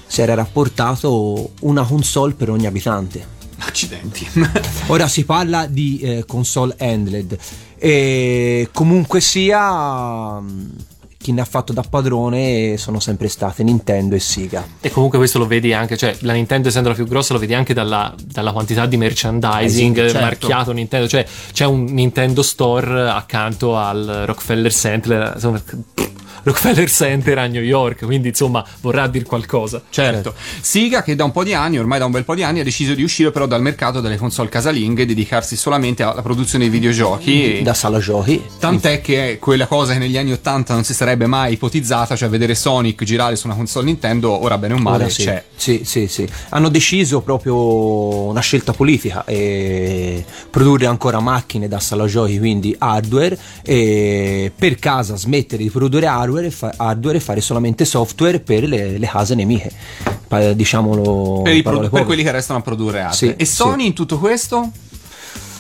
[0.08, 3.36] si era rapportato una console per ogni abitante.
[3.60, 4.28] Accidenti.
[4.88, 7.38] Ora si parla di eh, console handled
[7.78, 10.42] e comunque sia
[11.28, 14.66] chi ne ha fatto da padrone sono sempre state Nintendo e Sega.
[14.80, 17.54] E comunque questo lo vedi anche, cioè la Nintendo essendo la più grossa lo vedi
[17.54, 20.20] anche dalla, dalla quantità di merchandising certo.
[20.22, 25.62] marchiato Nintendo, cioè c'è un Nintendo Store accanto al Rockefeller Center, insomma,
[26.48, 29.82] Rockefeller Center a New York, quindi insomma vorrà dire qualcosa.
[29.90, 30.34] Certo.
[30.62, 32.64] Siga che da un po' di anni, ormai da un bel po' di anni, ha
[32.64, 36.70] deciso di uscire però dal mercato delle console casalinghe e dedicarsi solamente alla produzione di
[36.70, 37.62] videogiochi.
[37.64, 38.44] Da sala giochi.
[38.60, 42.30] Tant'è che è quella cosa che negli anni 80 non si sarebbe mai ipotizzata, cioè
[42.30, 45.24] vedere Sonic girare su una console Nintendo, ora bene o male Ora sì.
[45.24, 45.44] c'è.
[45.56, 46.28] Sì, sì, sì.
[46.50, 53.38] Hanno deciso proprio una scelta politica e produrre ancora macchine da sala giochi, quindi hardware,
[53.64, 58.64] e per casa smettere di produrre hardware e, fa- hardware e fare solamente software per
[58.68, 59.72] le, le case nemiche.
[60.28, 63.16] Pa- diciamolo Per, pro- per quelli che restano a produrre hardware.
[63.16, 63.88] Sì, e Sony sì.
[63.88, 64.72] in tutto questo?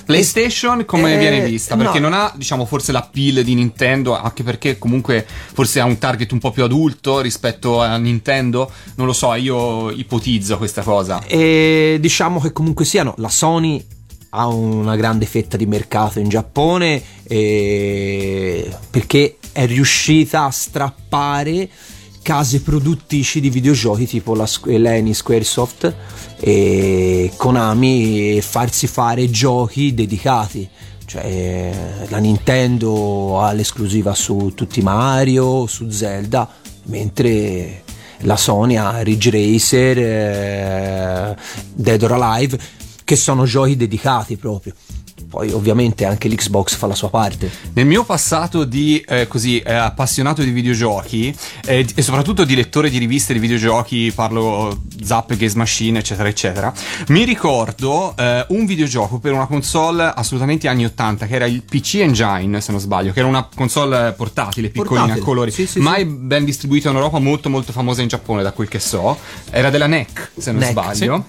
[0.05, 1.75] PlayStation come Eh, viene vista?
[1.75, 2.07] Perché no.
[2.07, 6.39] non ha, diciamo, forse l'appeal di Nintendo, anche perché comunque forse ha un target un
[6.39, 8.71] po' più adulto rispetto a Nintendo.
[8.95, 11.21] Non lo so, io ipotizzo questa cosa.
[11.27, 13.85] E diciamo che comunque siano la Sony
[14.29, 17.01] ha una grande fetta di mercato in Giappone
[18.89, 21.67] perché è riuscita a strappare
[22.21, 25.95] case produttrici di videogiochi tipo la Squ- l'Eni Squaresoft
[26.39, 30.69] e Konami e farsi fare giochi dedicati.
[31.05, 36.47] Cioè la Nintendo ha l'esclusiva su tutti Mario su Zelda
[36.83, 37.81] mentre
[38.19, 41.35] la Sony ha Ridge Racer eh,
[41.73, 42.59] Dead or Alive
[43.03, 44.75] che sono giochi dedicati proprio
[45.29, 47.51] poi ovviamente anche l'Xbox fa la sua parte.
[47.73, 52.89] Nel mio passato di eh, così eh, appassionato di videogiochi eh, e soprattutto di lettore
[52.89, 56.73] di riviste di videogiochi, parlo Zap, Games Machine, eccetera, eccetera,
[57.09, 61.95] mi ricordo eh, un videogioco per una console assolutamente anni 80 che era il PC
[61.95, 65.21] Engine, se non sbaglio, che era una console portatile, piccolina Portatile.
[65.21, 68.51] a colori, Sì, sì, mai ben distribuita in Europa, molto molto famosa in Giappone da
[68.51, 69.17] quel che so,
[69.49, 71.25] era della NEC, se non NEC, sbaglio,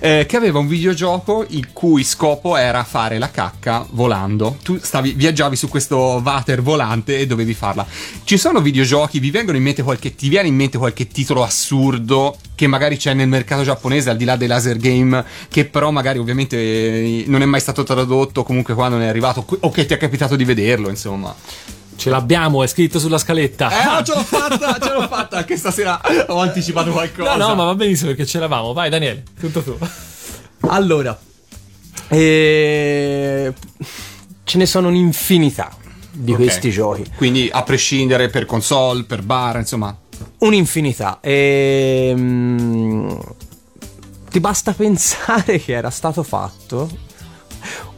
[0.00, 4.56] eh, che aveva un videogioco il cui scopo era fare la cacca volando.
[4.64, 7.86] Tu stavi, viaggiavi su questo water volante e dovevi farla.
[8.24, 12.36] Ci sono videogiochi, vi vengono in mente qualche, ti viene in mente qualche titolo assurdo
[12.56, 16.18] che magari c'è nel mercato giapponese al di là dei laser game, che però magari
[16.18, 19.94] ovviamente eh, non è mai stato tradotto comunque quando ne è arrivato, o che ti
[19.94, 21.32] è capitato di vederlo, insomma.
[21.94, 24.00] Ce l'abbiamo, è scritto sulla scaletta.
[24.00, 27.36] Eh, ce l'ho fatta, ce l'ho fatta, anche stasera ho anticipato qualcosa.
[27.36, 28.72] No, no, ma va benissimo perché ce l'avamo.
[28.72, 29.78] Vai, Daniele, tutto tu.
[30.66, 31.16] allora
[32.08, 33.52] eh,
[34.44, 35.70] ce ne sono un'infinità
[36.10, 36.38] di Ok.
[36.38, 39.96] questi giochi Quindi a prescindere per console, per bar, insomma.
[40.38, 41.18] Un'infinità.
[41.20, 43.16] Ehm,
[44.30, 46.88] ti basta pensare che era stato fatto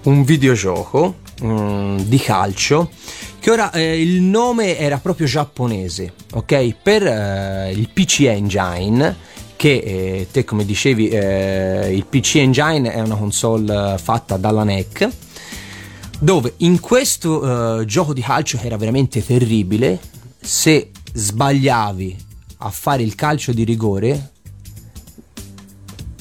[0.03, 2.91] un videogioco mm, di calcio
[3.41, 6.75] che ora eh, il nome era proprio giapponese, ok?
[6.83, 9.17] Per eh, il PC Engine
[9.61, 14.65] che eh, te come dicevi eh, il PC Engine è una console eh, fatta dalla
[14.65, 15.07] NEC
[16.19, 20.01] dove in questo eh, gioco di calcio che era veramente terribile,
[20.41, 22.17] se sbagliavi
[22.57, 24.31] a fare il calcio di rigore,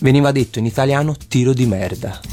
[0.02, 2.20] veniva detto in italiano tiro di merda.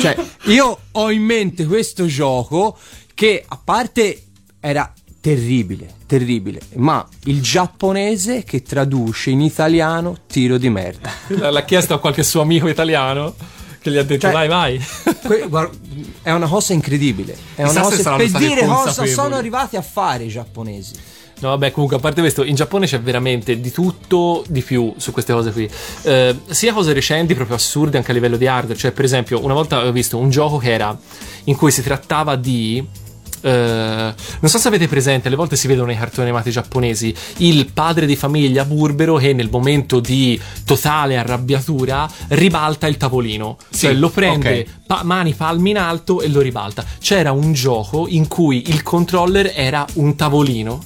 [0.00, 2.78] cioè, io ho in mente questo gioco
[3.14, 4.26] che a parte
[4.60, 11.10] era terribile, terribile, ma il giapponese che traduce in italiano tiro di merda.
[11.26, 13.34] L'ha chiesto a qualche suo amico italiano
[13.80, 14.86] che gli ha detto Cioè- vai vai.
[15.24, 15.76] Que- guarda,
[16.22, 17.36] è una cosa incredibile.
[17.54, 20.94] È Chissà una se cosa per dire cosa sono arrivati a fare i giapponesi.
[21.40, 25.10] No, vabbè, comunque, a parte questo, in Giappone c'è veramente di tutto di più su
[25.10, 25.68] queste cose qui.
[26.02, 28.78] Eh, sia cose recenti, proprio assurde anche a livello di hardware.
[28.78, 30.96] Cioè, per esempio, una volta ho visto un gioco che era
[31.44, 33.02] in cui si trattava di.
[33.44, 37.70] Eh, non so se avete presente, alle volte si vedono nei cartoni animati giapponesi il
[37.72, 43.58] padre di famiglia burbero che nel momento di totale arrabbiatura ribalta il tavolino.
[43.68, 44.86] Sì, cioè lo prende ok.
[44.86, 46.84] pa- mani palmi in alto e lo ribalta.
[46.98, 50.82] C'era un gioco in cui il controller era un tavolino.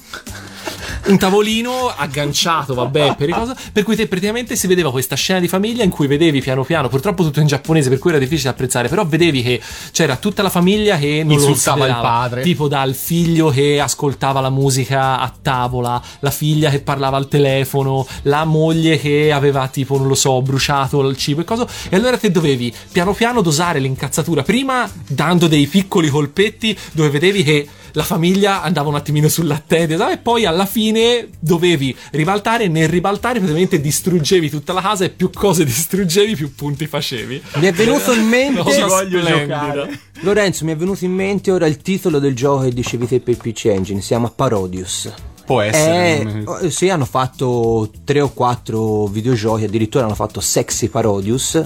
[1.05, 5.39] Un tavolino agganciato, vabbè, per, i cosa- per cui te praticamente si vedeva questa scena
[5.39, 8.49] di famiglia in cui vedevi piano piano, purtroppo tutto in giapponese, per cui era difficile
[8.49, 9.61] apprezzare, però vedevi che
[9.91, 12.41] c'era tutta la famiglia che non Insultava il padre.
[12.43, 18.05] Tipo dal figlio che ascoltava la musica a tavola, la figlia che parlava al telefono,
[18.23, 21.67] la moglie che aveva tipo, non lo so, bruciato il cibo e cosa.
[21.89, 27.43] E allora te dovevi piano piano dosare l'incazzatura, prima dando dei piccoli colpetti dove vedevi
[27.43, 32.87] che la famiglia andava un attimino sull'attenti e poi alla fine dovevi ribaltare e nel
[32.87, 37.41] ribaltare praticamente distruggevi tutta la casa e più cose distruggevi più punti facevi.
[37.55, 38.61] Mi è venuto in mente.
[38.61, 39.99] Cosa voglio giocare.
[40.21, 43.37] Lorenzo, mi è venuto in mente ora il titolo del gioco che dicevi te per
[43.37, 44.01] PC Engine.
[44.01, 45.11] Si chiama Parodius.
[45.45, 46.19] Può essere.
[46.19, 51.59] Eh, oh, sì, hanno fatto tre o quattro videogiochi, addirittura hanno fatto Sexy Parodius,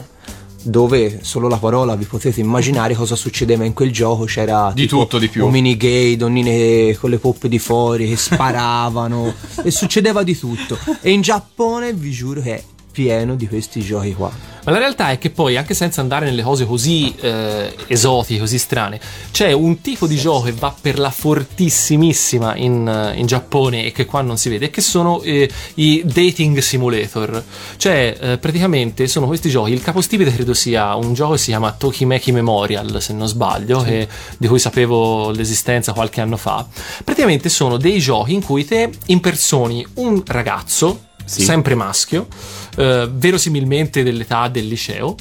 [0.63, 4.25] dove solo la parola vi potete immaginare cosa succedeva in quel gioco.
[4.25, 5.43] C'era Di tipo tutto, di più.
[5.43, 9.33] uomini gay, donnine con le poppe di fuori che sparavano
[9.63, 10.77] e succedeva di tutto.
[11.01, 12.63] E in Giappone vi giuro che è
[12.93, 14.31] pieno di questi giochi qua.
[14.65, 18.57] Ma la realtà è che poi, anche senza andare nelle cose così eh, esotiche, così
[18.57, 18.97] strane,
[19.31, 23.91] c'è un tipo di gioco che va per la fortissimissima in, eh, in Giappone e
[23.91, 27.43] che qua non si vede, che sono eh, i dating simulator.
[27.75, 29.73] Cioè, eh, praticamente sono questi giochi.
[29.73, 34.07] Il capostipite credo sia un gioco che si chiama Tokimeki Memorial, se non sbaglio, che-
[34.37, 36.65] di cui sapevo l'esistenza qualche anno fa.
[37.03, 42.27] Praticamente sono dei giochi in cui te impersoni un ragazzo, sempre maschio,
[42.75, 45.15] eh, verosimilmente dell'età del liceo,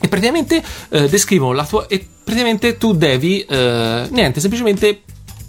[0.00, 1.86] e praticamente eh, descrivono la tua.
[1.88, 3.40] E praticamente tu devi.
[3.40, 5.02] eh, niente, semplicemente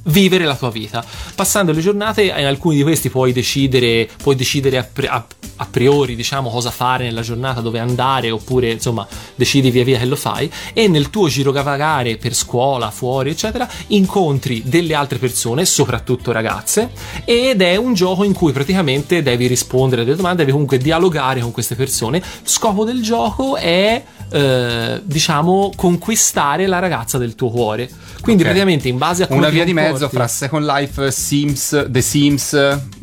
[0.09, 1.03] vivere la tua vita.
[1.35, 5.25] Passando le giornate, in alcuni di questi puoi decidere, puoi decidere a, pri- a-
[5.61, 9.05] a priori, diciamo, cosa fare nella giornata, dove andare, oppure insomma,
[9.35, 10.49] decidi via via che lo fai.
[10.73, 16.91] E nel tuo girovagare per scuola, fuori, eccetera, incontri delle altre persone, soprattutto ragazze,
[17.25, 21.41] ed è un gioco in cui praticamente devi rispondere a delle domande, devi comunque dialogare
[21.41, 22.21] con queste persone.
[22.43, 24.01] Scopo del gioco è,
[24.31, 27.89] eh, diciamo, conquistare la ragazza del tuo cuore.
[28.21, 28.49] Quindi Ok.
[28.49, 32.49] praticamente in base a come Una via di mezzo fra Second Life, Sims, The Sims,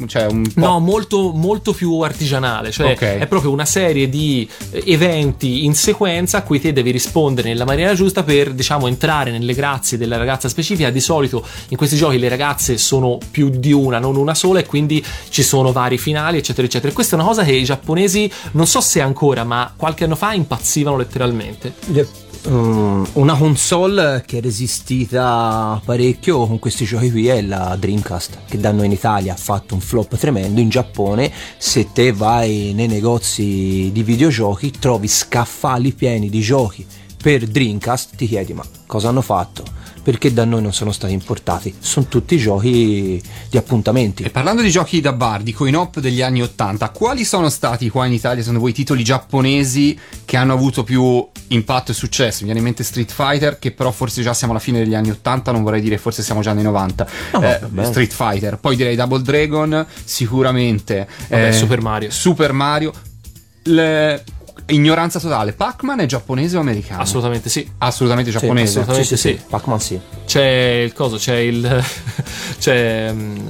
[0.07, 0.61] cioè un po'.
[0.61, 3.01] No, molto, molto più artigianale, cioè Ok.
[3.19, 7.64] è proprio una serie di eh, eventi in sequenza a cui te devi rispondere nella
[7.64, 10.91] maniera giusta per, diciamo, entrare nelle grazie della ragazza specifica.
[10.91, 14.67] Di solito in questi giochi le ragazze sono più di una, non una sola, e
[14.67, 16.91] quindi ci sono vari finali, eccetera, eccetera.
[16.91, 20.14] E questa è una cosa che i giapponesi, non so se ancora, ma qualche anno
[20.17, 21.73] fa impazzivano letteralmente.
[22.49, 28.61] Mm, una console che è resistita parecchio con questi giochi qui è la Dreamcast che
[28.61, 30.61] da noi in Italia ha fatto un flop tremendo.
[30.61, 36.87] In Giappone se te vai nei negozi di videogiochi trovi scaffali pieni di giochi.
[37.21, 39.65] Per Dreamcast ti chiedi ma cosa hanno fatto
[40.07, 44.71] perché da noi non sono stati importati sono tutti giochi di appuntamenti E parlando di
[44.71, 48.61] giochi da bar, di coin-op degli anni 80, quali sono stati qua in Italia, secondo
[48.61, 52.39] voi, i titoli giapponesi che hanno avuto più impatto e successo?
[52.39, 55.11] Mi viene in mente Street Fighter, che però forse già siamo alla fine degli anni
[55.11, 57.07] 80, non vorrei dire forse siamo già nei 90.
[57.33, 57.85] No, Eh.
[57.87, 61.09] Street Fighter, poi direi Double Dragon, sicuramente.
[61.29, 62.11] Vabbè, eh, Super Mario.
[62.13, 62.93] Super Mario.
[63.65, 64.23] Le-
[64.69, 67.03] Ignoranza totale, Pac-Man è giapponese o americano?
[67.03, 67.71] Assolutamente sì.
[67.79, 68.81] Assolutamente Sì, giapponese.
[68.81, 69.17] assolutamente.
[69.17, 69.41] sì.
[69.49, 71.85] Pac-Man sì C'è il coso, c'è il.
[72.59, 73.49] c'è mm,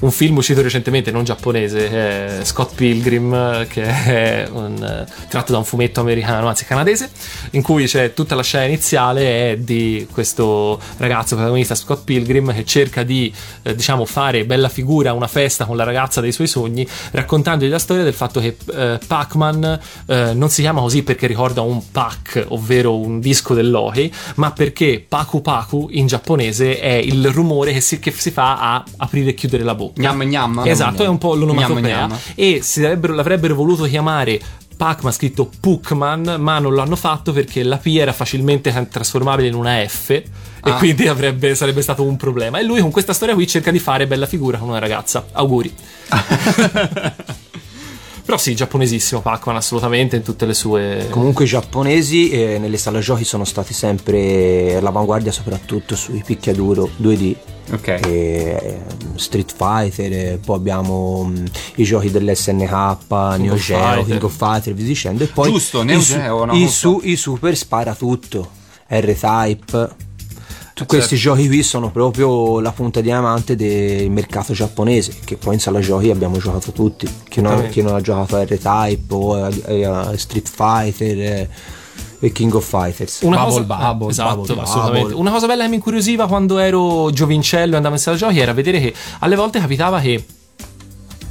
[0.00, 5.52] un film uscito recentemente, non giapponese, è Scott Pilgrim, eh, che è un, eh, tratto
[5.52, 7.10] da un fumetto americano, anzi canadese,
[7.50, 13.02] in cui c'è tutta la scena iniziale di questo ragazzo protagonista Scott Pilgrim che cerca
[13.02, 13.32] di,
[13.62, 17.70] eh, diciamo, fare bella figura a una festa con la ragazza dei suoi sogni, raccontandogli
[17.70, 21.90] la storia del fatto che eh, Pac-Man eh, non si chiama così perché ricorda un
[21.90, 27.80] pack, ovvero un disco dell'hockey, ma perché Paku Paku in giapponese è il rumore che
[27.80, 29.89] si, che si fa a aprire e chiudere la bocca.
[29.94, 30.62] Gnam gnam.
[30.64, 31.80] Esatto, è un po' l'onomatopea.
[31.80, 32.18] Gnam gnam.
[32.34, 34.40] E si avrebbero- l'avrebbero voluto chiamare
[34.76, 39.86] Pac-Man scritto Puckman, ma non l'hanno fatto perché la P era facilmente trasformabile in una
[39.86, 40.24] F e
[40.62, 40.74] Ah.
[40.76, 42.58] quindi avrebbe- sarebbe stato un problema.
[42.58, 45.26] E lui con questa storia qui cerca di fare bella figura con una ragazza.
[45.32, 45.70] Auguri.
[48.24, 51.08] Però sì, giapponesissimo Pac-Man assolutamente in tutte le sue...
[51.10, 57.34] Comunque i giapponesi eh, nelle sale giochi sono stati sempre all'avanguardia soprattutto sui picchiaduro 2D.
[57.72, 57.86] Ok.
[57.86, 58.78] E,
[59.14, 61.44] Street Fighter, eh, poi abbiamo mm,
[61.76, 62.70] i giochi dell'SNK,
[63.38, 64.04] Neo of Geo.
[64.04, 65.22] King of Fighter, e via dicendo.
[65.24, 66.52] E poi Giusto, Neo i, Geo, no?
[66.54, 68.48] i, su- i Super spara tutto,
[68.88, 70.08] R-Type.
[70.74, 71.36] Tu- Questi certo.
[71.36, 76.10] giochi qui sono proprio la punta diamante del mercato giapponese, che poi in sala giochi
[76.10, 77.06] abbiamo giocato tutti.
[77.28, 79.48] Chi non, chi non ha giocato a R-Type o a,
[80.08, 81.48] a Street Fighter eh,
[82.20, 83.22] e King of Fighters.
[83.22, 85.00] Una Bubble cosa, Bubble, esatto, Bubble assolutamente.
[85.08, 85.20] Bubble.
[85.20, 88.52] Una cosa bella che mi incuriosiva quando ero giovincello e andavo in sala giochi era
[88.52, 90.24] vedere che alle volte capitava che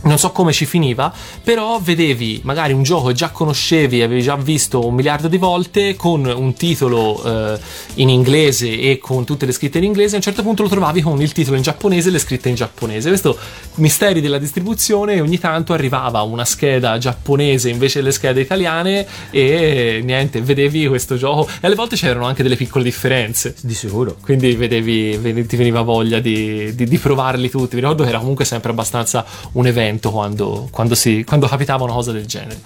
[0.10, 4.36] non so come ci finiva, però vedevi magari un gioco che già conoscevi, avevi già
[4.36, 7.60] visto un miliardo di volte con un titolo eh,
[7.96, 11.02] in inglese e con tutte le scritte in inglese, a un certo punto lo trovavi
[11.02, 13.10] con il titolo in giapponese e le scritte in giapponese.
[13.10, 13.38] Questo
[13.76, 20.42] misteri della distribuzione ogni tanto arrivava una scheda giapponese invece delle schede italiane e niente,
[20.42, 23.56] vedevi questo gioco e alle volte c'erano anche delle piccole differenze.
[23.62, 24.16] Di sicuro.
[24.20, 27.76] Quindi vedevi, ti veniva voglia di, di- di provarli tutti.
[27.76, 31.94] Mi ricordo che era comunque sempre abbastanza un evento quando, quando si- quando capitava una
[31.94, 32.60] cosa del genere.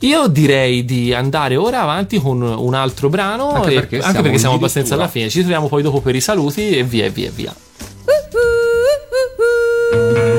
[0.00, 4.22] Io direi di andare ora avanti con un altro brano, Anche e- perché anche siamo
[4.22, 5.28] perché siamo abbastanza alla fine.
[5.28, 7.54] Ci troviamo poi dopo per i saluti e via e via e via.
[9.90, 10.37] E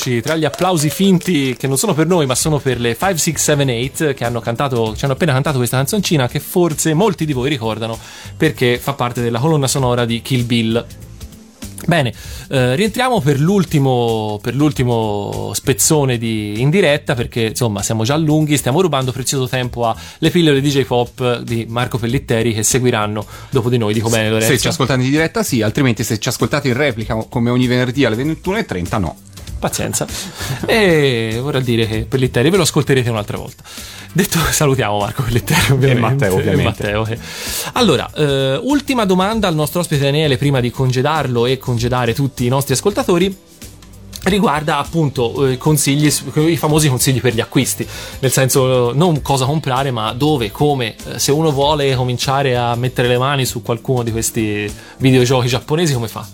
[0.00, 3.18] rieccoci tra gli applausi finti che non sono per noi ma sono per le 5,
[3.18, 7.26] 6, 7, 8 che hanno cantato, ci hanno appena cantato questa canzoncina che forse molti
[7.26, 7.98] di voi ricordano
[8.36, 10.86] perché fa parte della colonna sonora di Kill Bill.
[11.86, 12.12] Bene,
[12.50, 18.58] eh, rientriamo per l'ultimo, per l'ultimo spezzone di, in diretta perché insomma siamo già lunghi,
[18.58, 23.78] stiamo rubando prezioso tempo alle pillole DJ Pop di Marco Pellitteri che seguiranno dopo di
[23.78, 24.52] noi, dico bene Lorenzo?
[24.52, 28.04] Se ci ascoltate in diretta sì, altrimenti se ci ascoltate in replica come ogni venerdì
[28.04, 29.16] alle 21.30 no.
[29.60, 30.06] Pazienza.
[30.66, 33.62] E vorrà dire che Pellitteri ve lo ascolterete un'altra volta.
[34.12, 36.00] Detto, salutiamo Marco Pellitteri, ovviamente.
[36.00, 36.62] Matteo, ovviamente.
[36.88, 37.18] E Matteo, che-
[37.74, 42.48] Allora, eh, ultima domanda al nostro ospite Daniele prima di congedarlo e congedare tutti i
[42.48, 43.36] nostri ascoltatori.
[44.22, 47.86] Riguarda appunto eh, consigli, i famosi consigli per gli acquisti,
[48.18, 50.94] nel senso non cosa comprare, ma dove, come.
[51.06, 55.92] Eh, Se uno vuole cominciare a mettere le mani su qualcuno di questi videogiochi giapponesi,
[55.94, 56.26] come fa?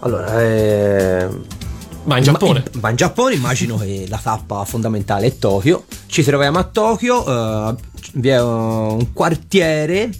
[0.00, 1.28] Allora, eh,
[2.04, 2.64] Ma in Giappone.
[2.74, 5.84] Ma, ma in Giappone immagino che la tappa fondamentale è Tokyo.
[6.06, 7.74] Ci troviamo a Tokyo, eh,
[8.14, 10.10] vi è un quartiere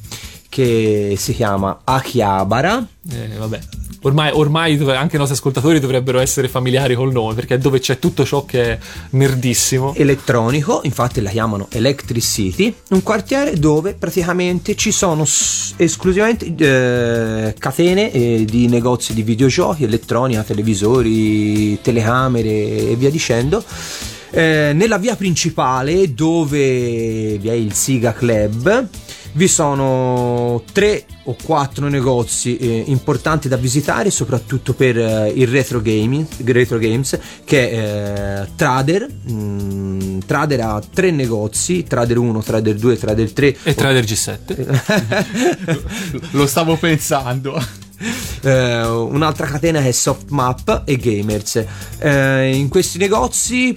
[0.49, 2.87] che si chiama Akihabara.
[3.11, 3.59] Eh, vabbè,
[4.03, 7.99] Ormai, ormai anche i nostri ascoltatori dovrebbero essere familiari col nome perché è dove c'è
[7.99, 8.79] tutto ciò che è
[9.11, 9.95] nerdissimo.
[9.95, 15.25] elettronico, infatti la chiamano Electric City, un quartiere dove praticamente ci sono
[15.77, 23.63] esclusivamente eh, catene eh, di negozi di videogiochi, elettronica, televisori, telecamere e via dicendo.
[24.35, 28.89] Eh, nella via principale dove vi è il Siga Club
[29.35, 35.81] vi sono tre o quattro negozi eh, importanti da visitare soprattutto per eh, il retro
[35.81, 42.75] gaming retro games che è eh, Trader mm, Trader ha tre negozi Trader 1 Trader
[42.75, 46.31] 2 Trader 3 E Trader G7.
[46.33, 47.61] Lo stavo pensando.
[48.43, 51.65] Eh, un'altra catena è Softmap e Gamers.
[51.99, 53.73] Eh, in questi negozi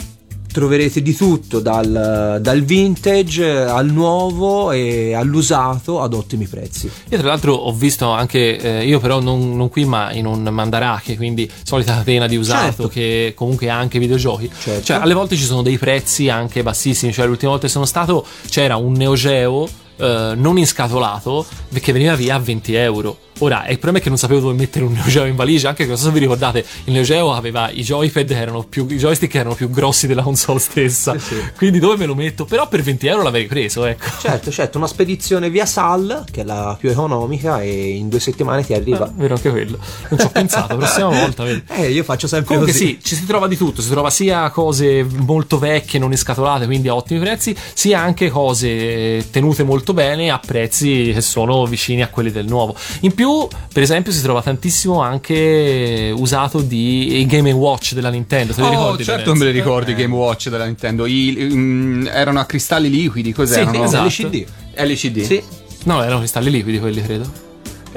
[0.55, 6.89] troverete di tutto, dal, dal vintage al nuovo e all'usato ad ottimi prezzi.
[7.09, 10.43] Io tra l'altro ho visto anche, eh, io però non, non qui ma in un
[10.43, 12.87] Mandarake, quindi solita catena di usato Certo.
[12.87, 14.49] che comunque ha anche videogiochi.
[14.57, 14.85] Certo.
[14.85, 18.25] Cioè alle volte ci sono dei prezzi anche bassissimi, cioè l'ultima volta che sono stato
[18.47, 19.67] c'era un Neo Geo
[19.97, 21.45] eh, non inscatolato
[21.79, 23.17] che veniva via a 20 euro.
[23.39, 25.83] Ora, il problema è che non sapevo dove mettere un Neo Geo in valigia, anche
[25.83, 28.95] che non so se vi ricordate, il Neo Geo aveva i joypad erano più, i
[28.95, 31.15] joystick erano più grossi della console stessa.
[31.57, 32.45] Quindi dove me lo metto?
[32.45, 34.05] Però per 20 euro l'avrei preso, ecco.
[34.21, 38.63] Certo, certo, una spedizione via Sal, che è la più economica, e in due settimane
[38.63, 39.05] ti arriva.
[39.05, 39.77] Ah, vero anche quello.
[40.09, 41.63] Non ci ho pensato, prossima volta, vedi.
[41.71, 42.85] Eh, io faccio sempre Comunque così.
[42.85, 46.87] sì, ci si trova di tutto, si trova sia cose molto vecchie, non inscatolate, quindi
[46.87, 52.07] a ottimi prezzi, sia anche cose tenute molto bene a prezzi che sono vicini a
[52.09, 52.75] quelli del nuovo.
[53.01, 58.53] In più, per esempio, si trova tantissimo anche usato di i Game Watch della Nintendo,
[58.53, 59.03] te li Oh, ricordi?
[59.03, 59.97] certo me li ricordo i Eh.
[59.97, 61.05] Game Watch della Nintendo.
[61.05, 63.83] I- mm, erano a cristalli liquidi, cos'erano?
[63.83, 64.05] esatto.
[64.07, 64.45] LCD.
[64.75, 65.21] LCD.
[65.21, 65.41] Sì.
[65.83, 67.43] No, erano cristalli liquidi quelli, credo.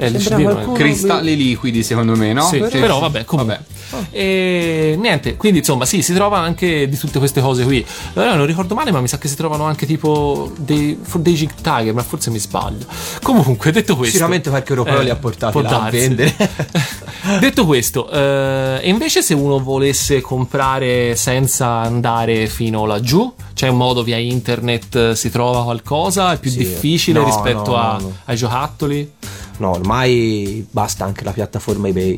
[0.01, 2.43] Eh, LCD è- qualcuno- Cristalli liquidi, secondo me, no?
[2.47, 3.65] Sì, però vabbè, comunque.
[4.11, 7.85] E niente, quindi insomma, sì, si trova anche di tutte queste cose qui.
[8.13, 11.53] Allora, non ricordo male, ma mi sa che si trovano anche tipo dei, dei Jig
[11.61, 12.85] Tiger, ma forse mi sbaglio.
[13.21, 16.33] Comunque, detto questo, Sicuramente qualche europeo eh, li ha portati là a vendere.
[17.41, 23.77] detto questo, eh, e invece se uno volesse comprare senza andare fino laggiù, c'è un
[23.77, 26.31] modo via internet, eh, si trova qualcosa?
[26.33, 26.59] È più Sì.
[26.59, 28.13] difficile No, rispetto no, a- no, no.
[28.25, 29.11] ai giocattoli?
[29.59, 32.17] No, ormai basta anche la piattaforma eBay.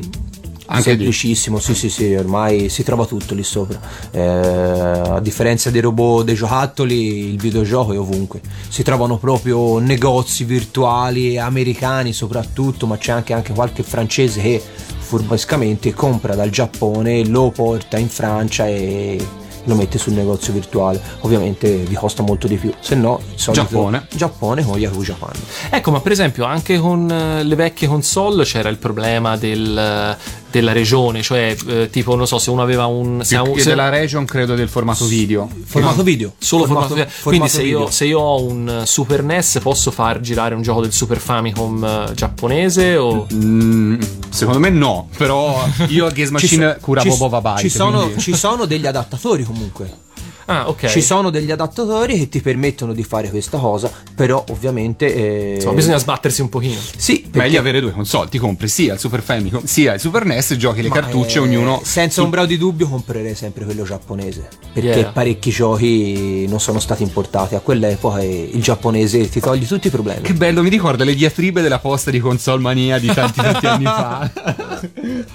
[0.66, 3.78] Anche Semplicissimo, sì, sì, sì, ormai si trova tutto lì sopra.
[4.10, 8.40] Eh, a differenza dei robot, dei giocattoli, il videogioco è ovunque.
[8.68, 14.62] Si trovano proprio negozi virtuali americani soprattutto, ma c'è anche, anche qualche francese che
[14.98, 19.20] furbescamente compra dal Giappone, lo porta in Francia e
[19.64, 21.00] lo mette sul negozio virtuale.
[21.20, 24.06] Ovviamente vi costa molto di più, se no Giappone.
[24.10, 25.32] Giappone con Yahoo Japan.
[25.70, 30.16] Ecco, ma per esempio anche con eh, le vecchie console c'era il problema del,
[30.52, 33.20] della regione, cioè eh, tipo non so se uno aveva un...
[33.24, 35.48] Se Più se- della region, credo, del formato video.
[35.64, 36.34] Formato video.
[36.38, 37.90] Solo formato, formato quindi se io, video.
[37.90, 41.82] se io ho un eh, Super NES posso far girare un gioco del Super Famicom
[41.84, 43.26] eh, giapponese o...
[43.32, 47.60] Mm, secondo me no, però io a Gaze Ci Machine so- curavo ci- Boba Byte.
[47.62, 47.70] Ci
[48.18, 50.10] ci sono degli adattatori comunque.
[50.46, 50.86] Ah, ok.
[50.86, 55.14] Ci sono degli adattatori che ti permettono di fare questa cosa, però ovviamente...
[55.14, 56.78] eh, Insomma, bisogna sbattersi un pochino.
[56.96, 60.24] Sì, perché- Meglio avere due console, ti compri sia il Super Famicom sia il Super
[60.24, 61.80] NES, giochi le ma, cartucce, eh, ognuno.
[61.84, 64.48] Senza sul- ombra di dubbio comprerei sempre quello giapponese.
[64.72, 65.10] Perché Yeah.
[65.12, 67.54] parecchi giochi non sono stati importati.
[67.54, 70.22] A quell'epoca e il giapponese ti toglie tutti i problemi.
[70.22, 73.84] Che bello, mi ricorda le diatribe della posta di console mania di tanti tanti anni
[73.84, 74.30] fa.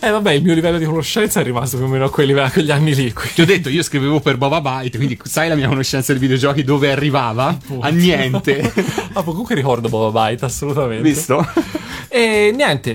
[0.00, 2.48] Eh vabbè, il mio livello di conoscenza è rimasto più o meno a quei livelli-
[2.48, 3.10] a quegli anni lì.
[3.12, 3.28] qui.
[3.34, 6.62] Ti ho detto, io scrivevo per Boba Byte, quindi sai la mia conoscenza dei videogiochi
[6.64, 7.56] dove arrivava?
[7.80, 8.72] A niente.
[9.16, 11.02] Ah, comunque ricordo Boba Byte, assolutamente.
[11.08, 11.46] Visto?
[12.08, 12.90] E niente,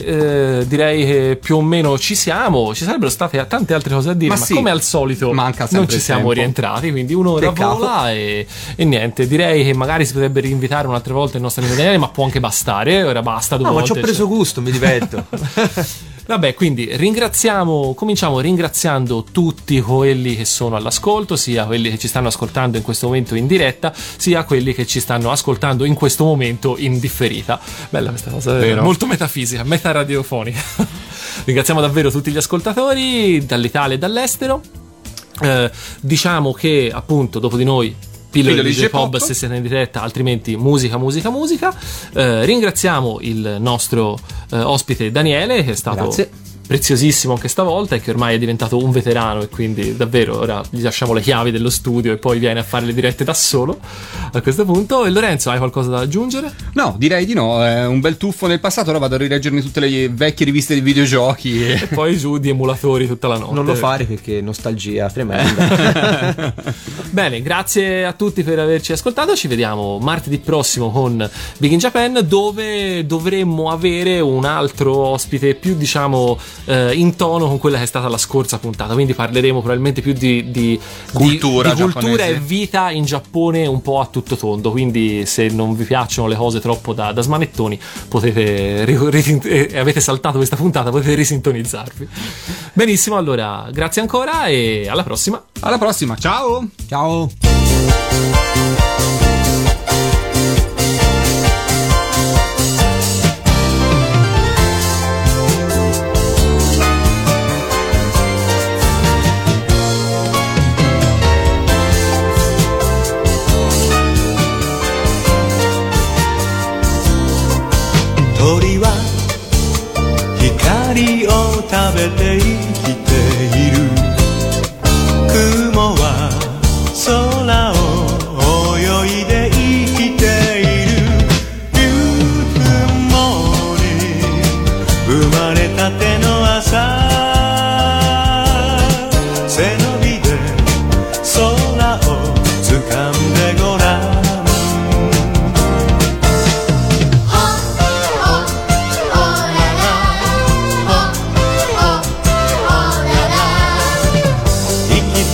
[0.62, 2.74] eh, direi che più o meno ci siamo.
[2.76, 5.64] Ci sarebbero state tante altre cose da dire, Ma ma, sì, come al solito manca
[5.66, 6.34] sempre non ci siamo tempo.
[6.34, 6.92] rientrati.
[6.92, 7.78] Quindi un'ora Peccato.
[7.78, 9.28] vola e, e niente.
[9.28, 12.42] Direi che magari si potrebbe rinvitare un'altra volta il nostro amico Daniele, ma può anche
[12.42, 13.04] bastare.
[13.04, 14.00] Ora basta due No, ma ci volte.
[14.00, 14.36] ho preso cioè.
[14.36, 15.26] gusto, mi diverto.
[16.30, 22.27] Vabbè, quindi ringraziamo, cominciamo ringraziando tutti quelli che sono all'ascolto, sia quelli che ci stanno
[22.27, 26.77] ascoltando in questo momento in diretta, sia quelli che ci stanno ascoltando in questo momento
[26.77, 27.59] in differita.
[27.89, 28.84] Bella questa cosa, eh, Vero.
[28.84, 30.61] molto metafisica, metaradiofonica.
[31.45, 34.61] Ringraziamo davvero tutti gli ascoltatori dall'Italia e dall'estero.
[35.41, 37.95] Eh, diciamo che appunto dopo di noi
[38.30, 39.17] Pillole di J-Pop.
[39.17, 41.75] se siete in diretta, altrimenti musica, musica, musica.
[42.13, 44.17] Eh, ringraziamo il nostro
[44.51, 46.30] eh, ospite Daniele che è stato Grazie.
[46.70, 50.84] Preziosissimo anche stavolta e che ormai è diventato un veterano e quindi davvero ora gli
[50.84, 53.80] lasciamo le chiavi dello studio e poi viene a fare le dirette da solo
[54.32, 55.03] a questo punto.
[55.03, 56.53] E Lorenzo, hai qualcosa da aggiungere?
[56.74, 57.65] No, direi di no.
[57.65, 58.91] È un bel tuffo nel passato.
[58.91, 61.65] Ora vado a rileggermi tutte le vecchie riviste di videogiochi.
[61.65, 61.88] E E...
[61.88, 63.53] poi giù di emulatori tutta la notte.
[63.55, 66.53] Non lo fare perché nostalgia tremenda.
[67.09, 69.36] Bene, grazie a tutti per averci ascoltato.
[69.36, 75.76] Ci vediamo martedì prossimo con Big in Japan, dove dovremmo avere un altro ospite più,
[75.76, 78.93] diciamo, eh, in tono con quella che è stata la scorsa puntata.
[78.93, 80.80] Quindi parleremo probabilmente più di, di-
[81.14, 84.72] Cultura di, di cultura e vita in Giappone un po' a tutto tondo.
[84.72, 89.78] Quindi, se non vi piacciono le cose troppo da, da smanettoni, potete ri- ri- e
[89.78, 92.07] avete saltato questa puntata, potete risintonizzarvi.
[92.74, 95.43] Benissimo, allora, grazie ancora e alla prossima.
[95.62, 96.68] Alla prossima, ciao!
[96.88, 97.30] Ciao.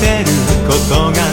[0.05, 0.25] せる
[0.67, 1.24] ことが